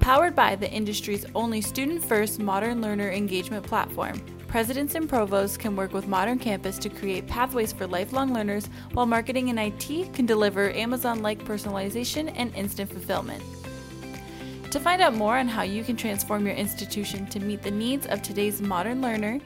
Powered 0.00 0.36
by 0.36 0.56
the 0.56 0.70
industry's 0.70 1.24
only 1.34 1.62
student 1.62 2.04
first 2.04 2.38
modern 2.38 2.82
learner 2.82 3.10
engagement 3.10 3.64
platform, 3.64 4.20
Presidents 4.46 4.96
and 4.96 5.08
provosts 5.08 5.56
can 5.56 5.76
work 5.76 5.94
with 5.94 6.08
Modern 6.08 6.36
Campus 6.36 6.76
to 6.80 6.88
create 6.88 7.28
pathways 7.28 7.72
for 7.72 7.86
lifelong 7.86 8.34
learners, 8.34 8.68
while 8.92 9.06
marketing 9.06 9.48
and 9.48 9.60
IT 9.60 10.12
can 10.12 10.26
deliver 10.26 10.72
Amazon 10.72 11.22
like 11.22 11.38
personalization 11.44 12.30
and 12.36 12.52
instant 12.56 12.90
fulfillment. 12.90 13.42
To 14.70 14.78
find 14.78 15.02
out 15.02 15.14
more 15.14 15.36
on 15.36 15.48
how 15.48 15.62
you 15.62 15.82
can 15.82 15.96
transform 15.96 16.46
your 16.46 16.54
institution 16.54 17.26
to 17.26 17.40
meet 17.40 17.60
the 17.60 17.72
needs 17.72 18.06
of 18.06 18.22
today's 18.22 18.62
modern 18.62 19.02
learner, 19.02 19.40